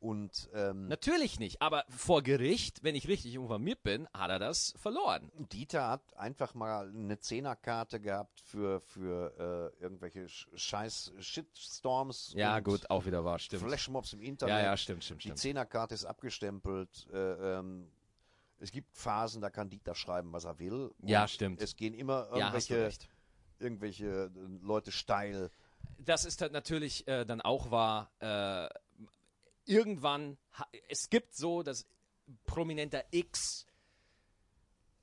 [0.00, 4.74] Und ähm, Natürlich nicht, aber vor Gericht, wenn ich richtig informiert bin, hat er das
[4.76, 5.32] verloren.
[5.50, 12.32] Dieter hat einfach mal eine Zehnerkarte gehabt für, für äh, irgendwelche Sch- scheiß Shitstorms.
[12.36, 13.64] Ja, gut, auch wieder wahr, stimmt.
[13.64, 14.54] Flashmobs im Internet.
[14.56, 15.38] Ja, ja, stimmt, stimmt, Die stimmt.
[15.40, 17.08] Zehnerkarte ist abgestempelt.
[17.12, 17.88] Äh, ähm,
[18.60, 20.92] es gibt Phasen, da kann Dieter schreiben, was er will.
[21.02, 21.60] Ja, stimmt.
[21.60, 23.08] Es gehen immer Ja, irgendwelche, recht.
[23.58, 24.30] irgendwelche
[24.62, 25.50] Leute steil.
[25.98, 28.10] Das ist natürlich äh, dann auch wahr.
[28.20, 28.68] Äh,
[29.64, 30.38] irgendwann,
[30.88, 31.86] es gibt so, dass
[32.46, 33.66] prominenter X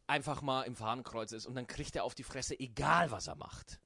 [0.07, 3.35] einfach mal im Fahnenkreuz ist und dann kriegt er auf die Fresse, egal was er
[3.35, 3.79] macht.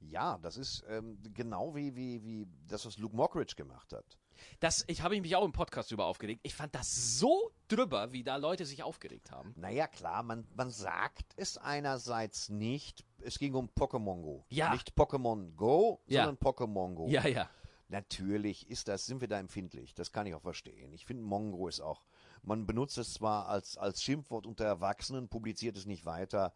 [0.00, 4.18] Ja, das ist ähm, genau wie, wie, wie das, was Luke Mockridge gemacht hat.
[4.60, 6.40] Das, ich habe mich auch im Podcast über aufgeregt.
[6.42, 9.54] Ich fand das so drüber, wie da Leute sich aufgeregt haben.
[9.56, 13.04] Naja, klar, man, man sagt es einerseits nicht.
[13.20, 14.44] Es ging um Pokémon Go.
[14.48, 14.72] Ja.
[14.72, 16.24] Nicht Pokémon Go, Ja.
[16.24, 17.06] sondern Pokémon Go.
[17.08, 17.48] Ja, ja.
[17.88, 19.94] Natürlich ist das, sind wir da empfindlich.
[19.94, 20.92] Das kann ich auch verstehen.
[20.92, 22.04] Ich finde, Mongo ist auch,
[22.42, 26.54] man benutzt es zwar als, als Schimpfwort unter Erwachsenen, publiziert es nicht weiter,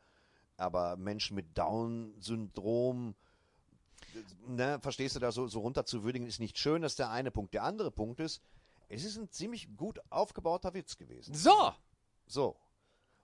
[0.56, 3.16] aber Menschen mit Down-Syndrom,
[4.46, 6.82] ne, verstehst du da so, so runterzuwürdigen, ist nicht schön.
[6.82, 7.54] Das ist der eine Punkt.
[7.54, 8.40] Der andere Punkt ist,
[8.88, 11.34] es ist ein ziemlich gut aufgebauter Witz gewesen.
[11.34, 11.72] So,
[12.26, 12.56] So.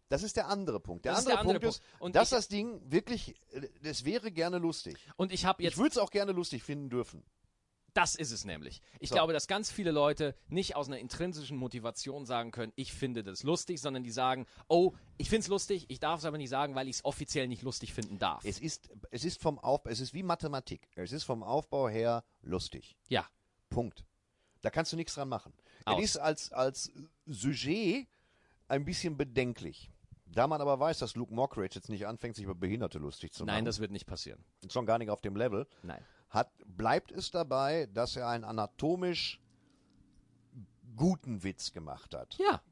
[0.09, 1.05] Das ist der andere Punkt.
[1.05, 2.03] Der, ist andere, der andere Punkt ist, Punkt.
[2.03, 4.97] Und dass ich- das Ding wirklich, äh, das wäre gerne lustig.
[5.17, 7.23] und ich habe Ich jetzt würde es auch gerne lustig finden dürfen.
[7.95, 8.81] Das ist es nämlich.
[8.99, 9.15] Ich So.
[9.17, 13.43] glaube, dass ganz viele Leute nicht aus einer intrinsischen Motivation sagen können, ich finde das
[13.43, 16.75] lustig, sondern die sagen, oh, ich finde es lustig, ich darf es aber nicht sagen,
[16.75, 18.45] weil ich es offiziell nicht lustig finden darf.
[18.45, 20.89] Es ist, es ist vom Aufbau, es ist wie Mathematik.
[20.95, 22.97] Es ist vom Aufbau her lustig.
[23.09, 23.27] ja,
[23.69, 24.05] Punkt.
[24.63, 25.55] Da kannst du nichts dran machen.
[25.87, 25.99] Aus.
[25.99, 26.93] Es ist als, als
[27.27, 28.07] Sujet
[28.69, 29.91] ein bisschen bedenklich.
[30.27, 33.45] Da man aber weiß, dass Luke Mockridge jetzt nicht anfängt, sich über Behinderte lustig zu
[33.45, 34.45] machen, nein, das wird nicht passieren.
[34.69, 36.05] schon gar nicht auf dem Level, Nein.
[36.31, 39.41] Hat, bleibt es dabei, dass er einen anatomisch
[40.97, 42.37] guten Witz gemacht hat.
[42.39, 42.63] Ja,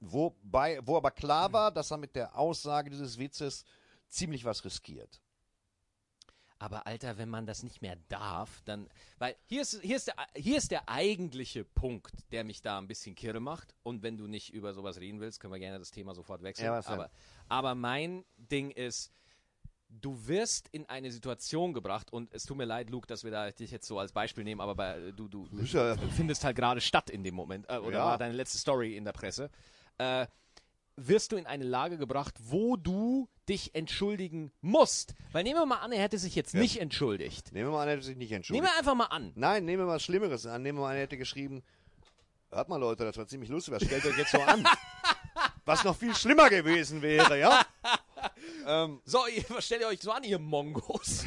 [0.00, 3.64] Wobei, wo aber klar war, dass er mit der Aussage dieses Witzes
[4.08, 5.20] ziemlich was riskiert.
[6.58, 10.14] aber Alter, wenn man das nicht mehr darf, dann, weil hier ist, hier ist, der,
[10.34, 13.74] hier ist der eigentliche Punkt, der mich da ein bisschen kirre macht.
[13.82, 16.66] Und wenn du nicht über sowas reden willst, können wir gerne das Thema sofort wechseln.
[16.66, 17.10] Ja, aber,
[17.48, 19.12] aber mein Ding ist,
[19.88, 23.50] du wirst in eine Situation gebracht und es tut mir leid, Luke, dass wir da
[23.50, 26.80] dich jetzt so als Beispiel nehmen, aber bei, du, du, ja- du findest halt gerade
[26.80, 28.04] statt in dem Moment äh, oder Ja.
[28.06, 29.50] war deine letzte Story in der Presse.
[29.98, 30.26] Äh,
[30.98, 35.14] wirst du in eine Lage gebracht, wo du dich entschuldigen musst.
[35.32, 37.52] Weil nehmen wir mal an, er hätte sich jetzt nicht entschuldigt.
[37.52, 38.66] Nehmen wir mal an, er hätte sich nicht Nehmen entschuldigt.
[38.72, 39.32] wir einfach mal an.
[39.34, 40.62] Nein, nehmen wir mal was Schlimmeres an.
[40.62, 41.62] Nehmen wir mal an, er hätte geschrieben,
[42.50, 44.66] hört mal Leute, das war ziemlich lustig, was stellt euch jetzt so an?
[45.66, 47.64] was noch viel schlimmer gewesen wäre, ja?
[48.66, 51.24] Ähm, So, ihr, was stellt ihr euch so an, ihr Mongos?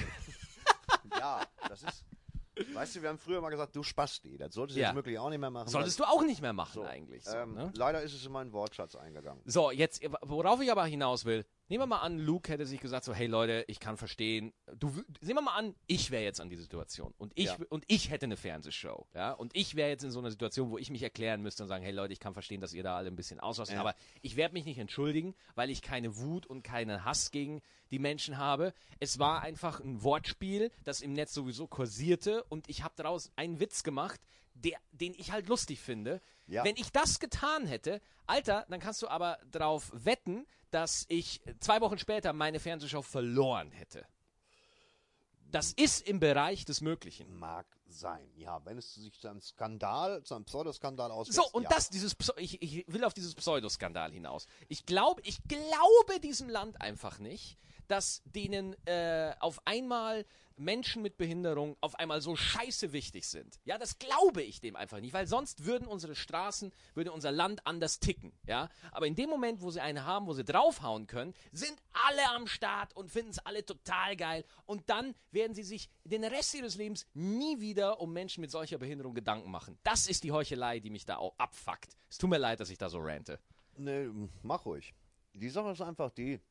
[1.20, 2.06] ja, das ist,
[2.74, 4.88] weißt du, wir haben früher mal gesagt, du Spasti, das solltest du Ja.
[4.90, 5.70] jetzt wirklich auch nicht mehr machen.
[5.70, 7.24] Solltest du auch nicht mehr machen So, eigentlich.
[7.24, 7.72] So, ähm, ne?
[7.76, 9.42] Leider ist es in meinen Wortschatz eingegangen.
[9.46, 13.06] So, jetzt, worauf ich aber hinaus will, nehmen wir mal an, Luke hätte sich gesagt
[13.06, 14.90] so, hey Leute, ich kann verstehen, du,
[15.22, 17.58] sehen wir mal an, ich wäre jetzt an dieser Situation und ich, Ja.
[17.70, 20.78] und ich hätte eine Fernsehshow, ja, und ich wäre jetzt in so einer Situation, wo
[20.78, 23.10] ich mich erklären müsste und sagen, hey Leute, ich kann verstehen, dass ihr da alle
[23.10, 23.82] ein bisschen ausrastet, Ja.
[23.82, 27.62] aber ich werde mich nicht entschuldigen, weil ich keine Wut und keinen Hass gegen
[27.92, 28.74] die Menschen habe.
[29.00, 33.60] Es war einfach ein Wortspiel, das im Netz sowieso kursierte und ich habe daraus einen
[33.60, 34.20] Witz gemacht,
[34.56, 36.20] der, den ich halt lustig finde.
[36.48, 36.64] Ja.
[36.66, 41.82] Wenn ich das getan hätte, Alter, dann kannst du aber darauf wetten, dass ich zwei
[41.82, 44.06] Wochen später meine Fernsehshow verloren hätte.
[45.52, 47.38] Das ist im Bereich des Möglichen.
[47.40, 51.42] Mag sein, ja, wenn es sich zu einem Skandal, zu einem Pseudoskandal auswächst.
[51.42, 51.70] So, und ja.
[51.70, 54.46] das, dieses, Pseu- ich, ich will auf dieses Pseudoskandal hinaus.
[54.68, 57.58] Ich glaube, ich glaube diesem Land einfach nicht,
[57.90, 60.26] dass denen äh, auf einmal
[60.60, 63.60] Menschen mit Behinderung auf einmal so scheiße wichtig sind.
[63.64, 67.66] Ja, das glaube ich dem einfach nicht, weil sonst würden unsere Straßen, würde unser Land
[67.66, 68.34] anders ticken.
[68.46, 72.30] Ja, aber in dem Moment, wo sie eine haben, wo sie draufhauen können, sind alle
[72.36, 74.44] am Start und finden es alle total geil.
[74.66, 78.78] Und dann werden sie sich den Rest ihres Lebens nie wieder um Menschen mit solcher
[78.78, 79.80] Behinderung Gedanken machen.
[79.84, 81.96] Das ist die Heuchelei, die mich da auch abfuckt.
[82.10, 83.40] Es tut mir leid, dass ich da so rante.
[83.78, 84.10] Nee,
[84.44, 84.94] mach ruhig.
[85.34, 86.42] Die Sache ist einfach die,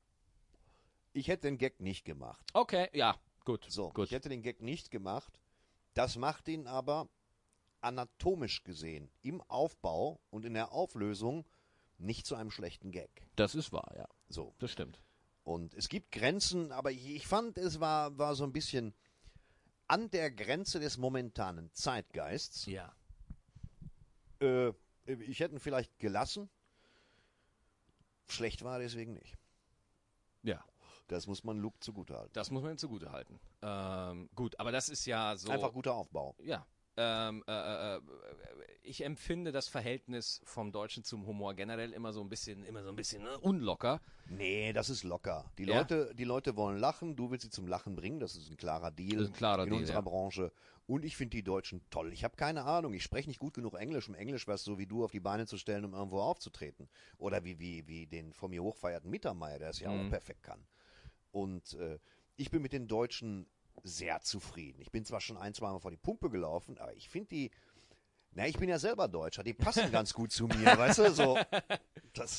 [1.12, 2.44] ich hätte den Gag nicht gemacht.
[2.52, 3.66] Okay, ja, gut.
[3.68, 4.06] So, gut.
[4.06, 5.40] ich hätte den Gag nicht gemacht.
[5.94, 7.08] Das macht ihn aber
[7.80, 11.44] anatomisch gesehen im Aufbau und in der Auflösung
[11.98, 13.26] nicht zu einem schlechten Gag.
[13.36, 14.08] Das ist wahr, ja.
[14.28, 14.54] So.
[14.58, 15.02] Das stimmt.
[15.42, 18.94] Und es gibt Grenzen, aber ich, ich fand, es war, war so ein bisschen
[19.86, 22.66] an der Grenze des momentanen Zeitgeists.
[22.66, 22.94] Ja.
[24.40, 24.72] Äh,
[25.06, 26.50] ich hätte ihn vielleicht gelassen.
[28.28, 29.38] Schlecht war er deswegen nicht.
[31.08, 32.30] Das muss man Luke zugutehalten.
[32.34, 33.40] Das muss man ihm zugute halten.
[33.62, 35.50] Ähm, gut, aber das ist ja so.
[35.50, 36.36] Einfach guter Aufbau.
[36.42, 36.66] Ja.
[37.00, 38.00] Ähm, äh, äh,
[38.82, 42.88] ich empfinde das Verhältnis vom Deutschen zum Humor generell immer so ein bisschen, immer so
[42.88, 44.00] ein bisschen ne, unlocker.
[44.26, 45.44] Nee, das ist locker.
[45.58, 45.78] Die Ja?
[45.78, 48.90] Leute, die Leute wollen lachen, du willst sie zum Lachen bringen, das ist ein klarer
[48.90, 50.00] Deal ein klarer in Deal, unserer ja.
[50.02, 50.50] Branche.
[50.88, 52.12] Und ich finde die Deutschen toll.
[52.12, 54.86] Ich habe keine Ahnung, ich spreche nicht gut genug Englisch, um Englisch was so wie
[54.86, 56.88] du auf die Beine zu stellen, um irgendwo aufzutreten.
[57.18, 60.06] Oder wie, wie, wie den von mir hochfeierten Mittermeier, der es ja Mhm.
[60.06, 60.66] auch perfekt kann.
[61.30, 61.98] Und äh,
[62.36, 63.46] ich bin mit den Deutschen
[63.84, 64.80] sehr zufrieden.
[64.80, 67.50] Ich bin zwar schon ein, zwei Mal vor die Pumpe gelaufen, aber ich finde die,
[68.32, 71.38] na, ich bin ja selber Deutscher, die passen ganz gut zu mir, weißt du, so,
[72.14, 72.32] das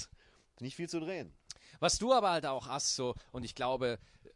[0.56, 1.34] ist nicht viel zu drehen.
[1.80, 4.30] Was du aber halt auch hast, so, und ich glaube, äh,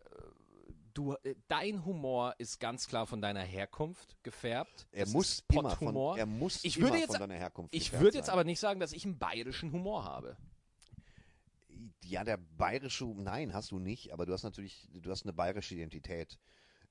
[0.94, 4.88] du, äh, dein Humor ist ganz klar von deiner Herkunft gefärbt.
[4.92, 7.92] Er Das muss immer von, er muss Ich immer würde jetzt- von deiner Herkunft Ich
[7.94, 8.34] würde jetzt sein.
[8.34, 10.38] aber nicht sagen, dass ich einen bayerischen Humor habe.
[12.04, 15.76] Ja, der bayerische, nein, hast du nicht, aber du hast natürlich, du hast eine bayerische
[15.76, 16.40] Identität.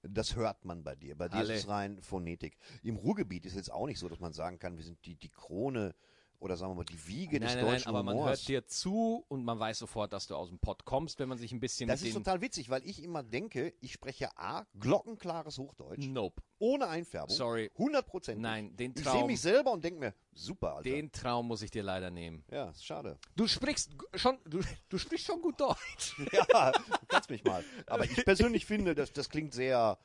[0.03, 1.17] Das hört man bei dir.
[1.17, 1.55] Bei dir Alle.
[1.55, 2.59] ist es rein Phonetik.
[2.83, 5.15] Im Ruhrgebiet ist es jetzt auch nicht so, dass man sagen kann, wir sind die,
[5.15, 5.95] die Krone
[6.43, 8.29] oder sagen wir mal die Wiege des Nein, nein, nein, deutschen aber man Humors.
[8.41, 11.39] hört dir zu und man weiß sofort, dass du aus dem Pott kommst, wenn man
[11.39, 15.59] sich ein bisschen das ist total witzig, weil ich immer denke, ich spreche A, glockenklares
[15.59, 16.43] Hochdeutsch, Nope.
[16.59, 17.35] ohne Einfärbung.
[17.35, 17.71] Sorry.
[17.79, 18.41] 100 Prozent.
[18.41, 20.91] Nein, den Ich Traum- sehe mich selber und denke mir, super, Alter.
[20.91, 22.45] Den Traum muss ich dir leider nehmen.
[22.51, 23.19] ja, ist schade.
[23.37, 26.17] Du sprichst schon, du, du sprichst schon gut Deutsch.
[26.33, 26.73] Ja,
[27.09, 27.65] kannst mich mal.
[27.87, 29.97] Aber ich persönlich finde, das, das klingt sehr,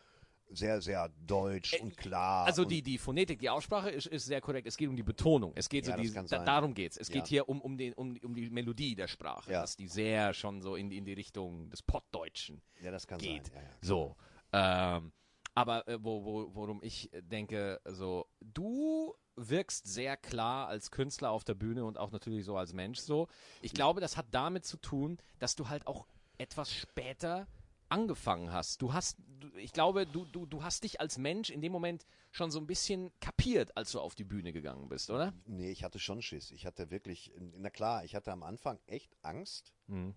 [0.49, 2.45] sehr, sehr deutsch und klar.
[2.45, 4.67] Also und die, die Phonetik, die Aussprache ist, ist sehr korrekt.
[4.67, 5.51] Es geht um die Betonung.
[5.55, 6.97] Es geht Ja, so die, da, darum geht's.
[6.97, 7.15] Es Ja.
[7.15, 9.61] geht hier um, um, den, um, um die Melodie der Sprache, Ja.
[9.61, 13.47] dass die sehr schon so in, in die Richtung des Pottdeutschen Ja, das kann geht.
[13.47, 13.61] sein.
[13.63, 13.69] Ja.
[13.81, 14.15] So.
[14.53, 15.11] Ähm,
[15.53, 21.43] aber äh, wo, wo, worum ich denke, so, du wirkst sehr klar als Künstler auf
[21.43, 23.27] der Bühne und auch natürlich so als Mensch so.
[23.61, 26.07] Ich glaube, das hat damit zu tun, dass du halt auch
[26.39, 27.47] etwas später
[27.89, 28.81] angefangen hast.
[28.81, 29.17] Du hast,
[29.57, 32.67] ich glaube, du, du, du hast dich als Mensch in dem Moment schon so ein
[32.67, 35.33] bisschen kapiert, als du auf die Bühne gegangen bist, oder?
[35.45, 36.51] Nee, ich hatte schon Schiss.
[36.51, 39.73] Ich hatte wirklich, na klar, ich hatte am Anfang echt Angst.
[39.87, 40.15] Mhm.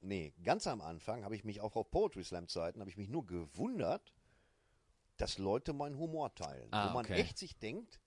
[0.00, 3.08] Nee, ganz am Anfang habe ich mich auch auf Poetry Slam Zeiten, habe ich mich
[3.08, 4.14] nur gewundert,
[5.16, 6.68] dass Leute meinen Humor teilen.
[6.72, 7.14] Ah, wo man okay.
[7.14, 8.00] echt sich denkt,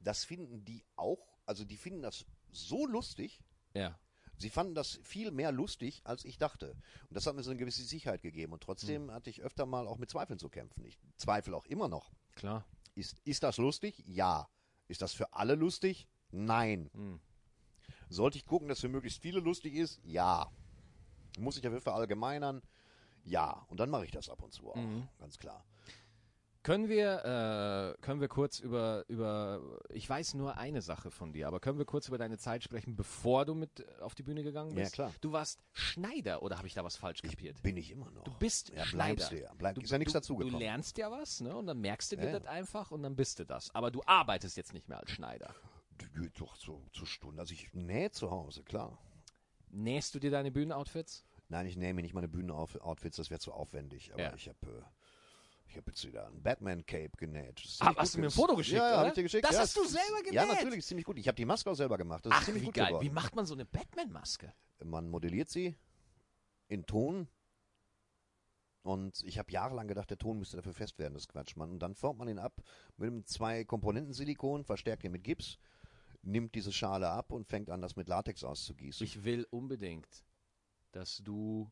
[0.00, 3.40] das finden die auch, also die finden das so lustig,
[3.74, 3.98] Ja.
[4.38, 6.70] Sie fanden das viel mehr lustig, als ich dachte.
[7.08, 8.52] Und das hat mir so eine gewisse Sicherheit gegeben.
[8.52, 9.12] Und trotzdem Hm.
[9.12, 10.84] hatte ich öfter mal auch mit Zweifeln zu kämpfen.
[10.84, 12.10] Ich zweifle auch immer noch.
[12.34, 12.64] Klar.
[12.94, 14.02] Ist, ist das lustig?
[14.06, 14.48] Ja.
[14.88, 16.08] Ist das für alle lustig?
[16.30, 16.90] Nein.
[16.94, 17.20] Hm.
[18.08, 20.00] Sollte ich gucken, dass für möglichst viele lustig ist?
[20.04, 20.50] Ja.
[21.38, 22.62] Muss ich dafür verallgemeinern?
[23.24, 23.64] Ja.
[23.68, 24.76] Und dann mache ich das ab und zu auch.
[24.76, 25.08] Mhm.
[25.18, 25.64] Ganz klar.
[26.64, 31.48] Können wir, äh, können wir kurz über, über, ich weiß nur eine Sache von dir,
[31.48, 34.44] aber können wir kurz über deine Zeit sprechen, bevor du mit äh, auf die Bühne
[34.44, 34.92] gegangen Ja, bist?
[34.92, 35.12] klar.
[35.20, 37.60] Du warst Schneider oder habe ich da was falsch kapiert?
[37.62, 38.22] Bin ich immer noch.
[38.22, 39.14] Du bist ja, Schneider.
[39.16, 39.52] bleibst du ja.
[39.58, 40.52] Bleib, ist ja nichts du, dazugekommen.
[40.52, 41.56] Du lernst ja was, ne?
[41.56, 42.38] Und dann merkst du dir Ja, ja.
[42.38, 43.74] das einfach und dann bist du das.
[43.74, 45.52] Aber du arbeitest jetzt nicht mehr als Schneider.
[46.14, 47.40] Du- Doch, so, zur Stunde.
[47.40, 48.98] Also ich nähe zu Hause, klar.
[49.70, 51.24] Nähst du dir deine Bühnenoutfits?
[51.48, 54.12] Nein, ich nähe mir nicht meine Bühnenoutfits, das wäre zu aufwendig.
[54.12, 54.34] Aber Ja.
[54.34, 54.82] ich habe äh,
[55.72, 57.64] ich hab jetzt wieder ein Batman-Cape genäht.
[57.64, 59.08] Ist Ah, hast du mir ein Foto geschickt, Ja, ja, hab oder?
[59.08, 59.44] ich dir geschickt.
[59.44, 60.56] Das ja, hast du ist- selber Ja, genäht?
[60.56, 61.18] natürlich, ist ziemlich gut.
[61.18, 62.24] Ich habe die Maske auch selber gemacht.
[62.26, 62.86] Das ist Ach, ziemlich wie gut geil.
[62.88, 63.04] geworden.
[63.04, 64.52] Wie macht man so eine Batman-Maske?
[64.84, 65.74] Man modelliert sie
[66.68, 67.28] in Ton.
[68.82, 71.70] Und ich habe jahrelang gedacht, der Ton müsste dafür fest werden, das ist Quatsch, Mann.
[71.70, 72.60] Und dann formt man ihn ab
[72.96, 75.58] mit einem zwei Komponenten Silikon, verstärkt ihn mit Gips,
[76.22, 79.04] nimmt diese Schale ab und fängt an, das mit Latex auszugießen.
[79.04, 80.24] Ich will unbedingt,
[80.90, 81.70] dass du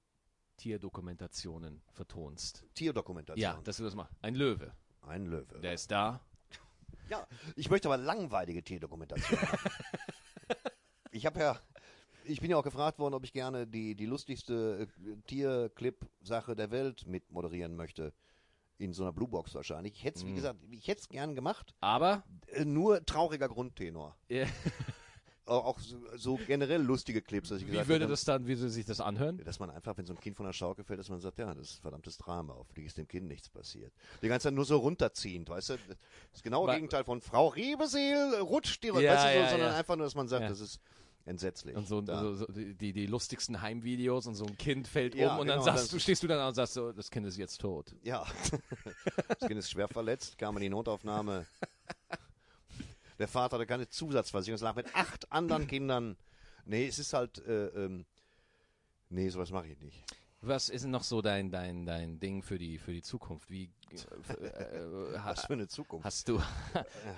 [0.60, 2.64] Tierdokumentationen vertonst.
[2.74, 3.40] Tierdokumentation.
[3.42, 4.12] Ja, dass du das machst.
[4.20, 4.72] Ein Löwe.
[5.02, 5.58] Ein Löwe.
[5.60, 6.20] Der ist da.
[7.08, 9.58] Ja, ich möchte aber langweilige Tierdokumentation haben.
[11.12, 11.60] ich habe ja,
[12.24, 16.70] ich bin ja auch gefragt worden, ob ich gerne die, die lustigste äh, Tierclip-Sache der
[16.70, 18.12] Welt mit moderieren möchte.
[18.76, 19.94] In so einer Bluebox wahrscheinlich.
[19.94, 20.36] Ich hätte es, wie Mhm.
[20.36, 21.74] gesagt, ich hätte es gern gemacht.
[21.80, 24.16] Aber Äh, nur trauriger Grundtenor.
[24.28, 24.46] äh,
[25.50, 25.78] Auch,
[26.16, 27.48] so, generell lustige Clips.
[27.48, 29.38] Dass ich wie gesagt würde hätte, das dann, wie würde sich das anhören?
[29.44, 31.52] Dass man einfach, wenn so ein Kind von der Schaukel fällt, dass man sagt, ja,
[31.54, 33.92] das ist verdammtes Drama, auf ist dem Kind nichts passiert.
[34.22, 35.74] Die ganze Zeit nur so runterziehend, weißt du?
[36.32, 39.72] Das genaue Wa- Gegenteil von Frau Riebeseel rutscht die, Ja, weißt du, so, ja, sondern
[39.72, 39.76] ja.
[39.78, 40.80] einfach nur, dass man sagt, das ist
[41.26, 41.76] entsetzlich.
[41.76, 45.40] Und so, so, so die, die lustigsten Heimvideos und so ein Kind fällt Ja, um
[45.40, 47.26] und dann genau, sagst das- du, stehst du dann da und sagst so, das Kind
[47.26, 47.94] ist jetzt tot.
[48.02, 48.24] Ja.
[49.28, 51.44] das Kind ist schwer verletzt, kam in die Notaufnahme.
[53.20, 56.16] Der Vater hatte keine Zusatzversicherung, es lag mit acht anderen Kindern.
[56.64, 58.04] Nee, es ist halt, äh, ähm,
[59.10, 60.02] nee, sowas mache ich nicht.
[60.42, 63.50] Was ist denn noch so dein, dein, dein Ding für die, für die Zukunft?
[63.50, 66.06] Wie, äh, äh, ha- Was für eine Zukunft.
[66.06, 66.40] Hast du,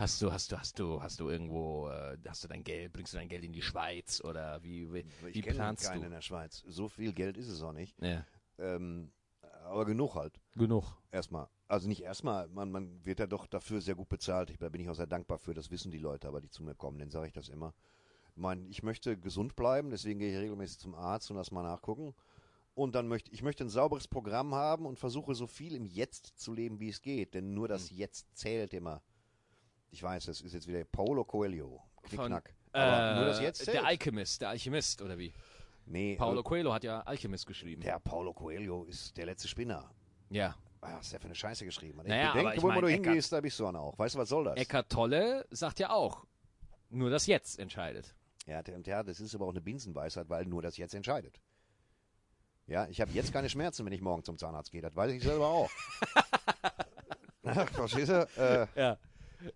[0.00, 3.12] hast du, hast du, hast du, hast du irgendwo, äh, hast du dein Geld, bringst
[3.12, 6.07] du dein Geld in die Schweiz oder wie, wie, ich wie kenne planst keinen du?
[6.07, 6.64] in der Schweiz.
[6.66, 7.96] So viel Geld ist es auch nicht.
[8.03, 8.26] Ja,
[8.59, 9.12] Ähm,
[9.66, 10.40] aber genug halt.
[10.57, 10.84] genug.
[11.12, 11.46] Erstmal.
[11.72, 14.50] Also nicht erstmal, man, man wird ja doch dafür sehr gut bezahlt.
[14.50, 16.62] Ich, da bin ich auch sehr dankbar für, das wissen die Leute, aber die zu
[16.62, 17.72] mir kommen, denen sage ich das immer.
[18.32, 21.62] Ich meine, ich möchte gesund bleiben, deswegen gehe ich regelmäßig zum Arzt und lass mal
[21.62, 22.14] nachgucken.
[22.74, 26.38] Und dann möchte ich möchte ein sauberes Programm haben und versuche so viel im Jetzt
[26.38, 27.32] zu leben, wie es geht.
[27.32, 29.00] Denn nur das Jetzt zählt immer.
[29.90, 31.82] Ich weiß, das ist jetzt wieder Paulo Coelho.
[32.02, 32.54] Knickknack.
[32.72, 33.78] Aber äh, nur das Jetzt zählt.
[33.78, 35.32] Der Alchemist, der Alchemist oder wie?
[35.86, 37.80] nee, Paulo äh, Coelho hat ja Alchemist geschrieben.
[37.80, 39.90] der Paulo Coelho ist der letzte Spinner.
[40.28, 40.54] Ja.
[40.85, 42.09] Ah, Was ist der für eine Scheiße geschrieben hat.
[42.09, 43.99] Naja, ich bedenke, aber ich wo mein, du Eckart- hingehst, da bist du dann auch.
[43.99, 44.57] Weißt du, was soll das?
[44.57, 46.26] Eckart Tolle sagt ja auch,
[46.91, 48.14] nur das Jetzt entscheidet.
[48.47, 51.41] Ja, ja, das ist aber auch eine Binsenweisheit, weil nur das jetzt entscheidet.
[52.66, 54.83] Ja, ich habe jetzt keine Schmerzen, wenn ich morgen zum Zahnarzt gehe.
[54.83, 55.70] Das weiß ich selber auch.
[57.72, 58.26] Verstehst du?
[58.37, 58.99] Äh, Ja.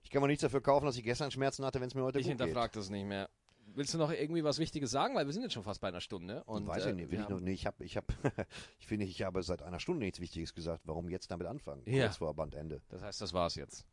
[0.03, 2.19] ich kann mir nichts dafür kaufen, dass ich gestern Schmerzen hatte, wenn es mir heute
[2.19, 2.47] Ich gut geht.
[2.47, 3.29] hinterfrage das nicht mehr.
[3.77, 5.15] Willst du noch irgendwie was Wichtiges sagen?
[5.15, 6.43] Weil wir sind jetzt schon fast bei einer Stunde.
[6.45, 7.11] Und, weiß äh, ich nicht.
[7.11, 8.07] Will ich, noch, nee, ich, hab, ich, hab,
[8.81, 10.83] ich finde, ich habe seit einer Stunde nichts Wichtiges gesagt.
[10.87, 11.83] Warum jetzt damit anfangen?
[11.85, 12.07] Ja.
[12.07, 12.81] Kurz vor Bandende.
[12.89, 13.87] Das heißt, das war's jetzt.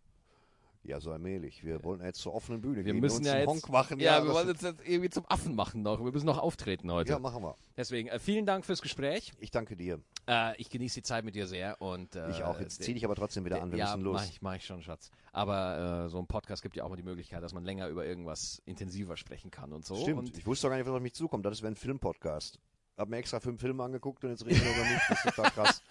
[0.86, 1.64] Ja, so allmählich.
[1.64, 3.00] Wir wollen jetzt zur offenen Bühne Wir gehen.
[3.00, 4.00] müssen uns ja jetzt, Honk machen.
[4.02, 6.04] ja, wir das- wollen uns jetzt irgendwie zum Affen machen noch.
[6.04, 7.12] Wir müssen noch auftreten heute.
[7.12, 7.56] ja, machen wir.
[7.78, 9.32] Deswegen äh, vielen Dank fürs Gespräch.
[9.40, 10.02] Ich danke dir.
[10.28, 12.60] Äh, ich genieße die Zeit mit dir sehr und äh, Ich auch.
[12.60, 13.72] Jetzt der- zieh dich aber trotzdem wieder an.
[13.72, 14.14] Wir ja, müssen los.
[14.22, 15.10] Mach ich, mach ich schon, Schatz.
[15.32, 18.06] Aber äh, so ein Podcast gibt ja auch mal die Möglichkeit, dass man länger über
[18.06, 19.96] irgendwas intensiver sprechen kann und so.
[19.96, 20.20] Stimmt.
[20.20, 21.46] Und ich wusste doch gar nicht, was auf mich zukommt.
[21.46, 22.60] Das wäre ein Filmpodcast.
[22.98, 25.02] Hab mir extra fünf Filme angeguckt und jetzt reden wir über mich.
[25.10, 25.82] Das ist total krass.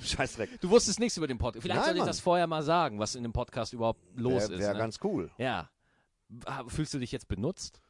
[0.02, 0.60] Scheißdreck.
[0.60, 1.62] du wusstest nichts über den Podcast.
[1.62, 2.06] Vielleicht Nein, soll ich Mann.
[2.08, 4.58] das vorher mal sagen, was in dem Podcast überhaupt los Wäre ist.
[4.60, 4.78] wär ne?
[4.78, 5.30] ganz cool.
[5.38, 5.70] ja.
[6.44, 7.80] Ah, Fühlst du dich jetzt benutzt?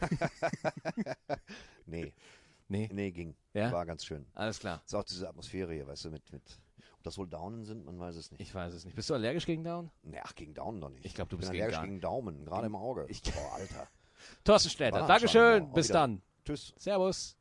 [1.86, 2.12] Nee,
[2.68, 2.88] Nee.
[2.92, 3.34] nee, ging.
[3.52, 3.70] Ja?
[3.72, 4.24] War ganz schön.
[4.34, 4.80] Alles klar.
[4.86, 6.42] Ist auch diese Atmosphäre hier, weißt du, mit, mit.
[6.94, 8.40] Ob das wohl Daunen sind, man weiß es nicht.
[8.40, 8.94] Ich weiß es nicht.
[8.96, 9.90] Bist du allergisch gegen Down?
[10.02, 11.04] Nee, ach, gegen Daumen doch nicht.
[11.04, 11.90] Ich glaub, du Ich bist bin gegen allergisch Daumen.
[11.90, 12.00] gegen
[12.40, 13.04] Daumen, gerade im Auge.
[13.08, 13.86] Ich- oh, Alter.
[14.44, 15.64] Thorsten Sträter, War Dankeschön.
[15.64, 15.98] auch Bis wieder.
[15.98, 16.22] dann.
[16.46, 16.72] Tschüss.
[16.78, 17.36] Servus.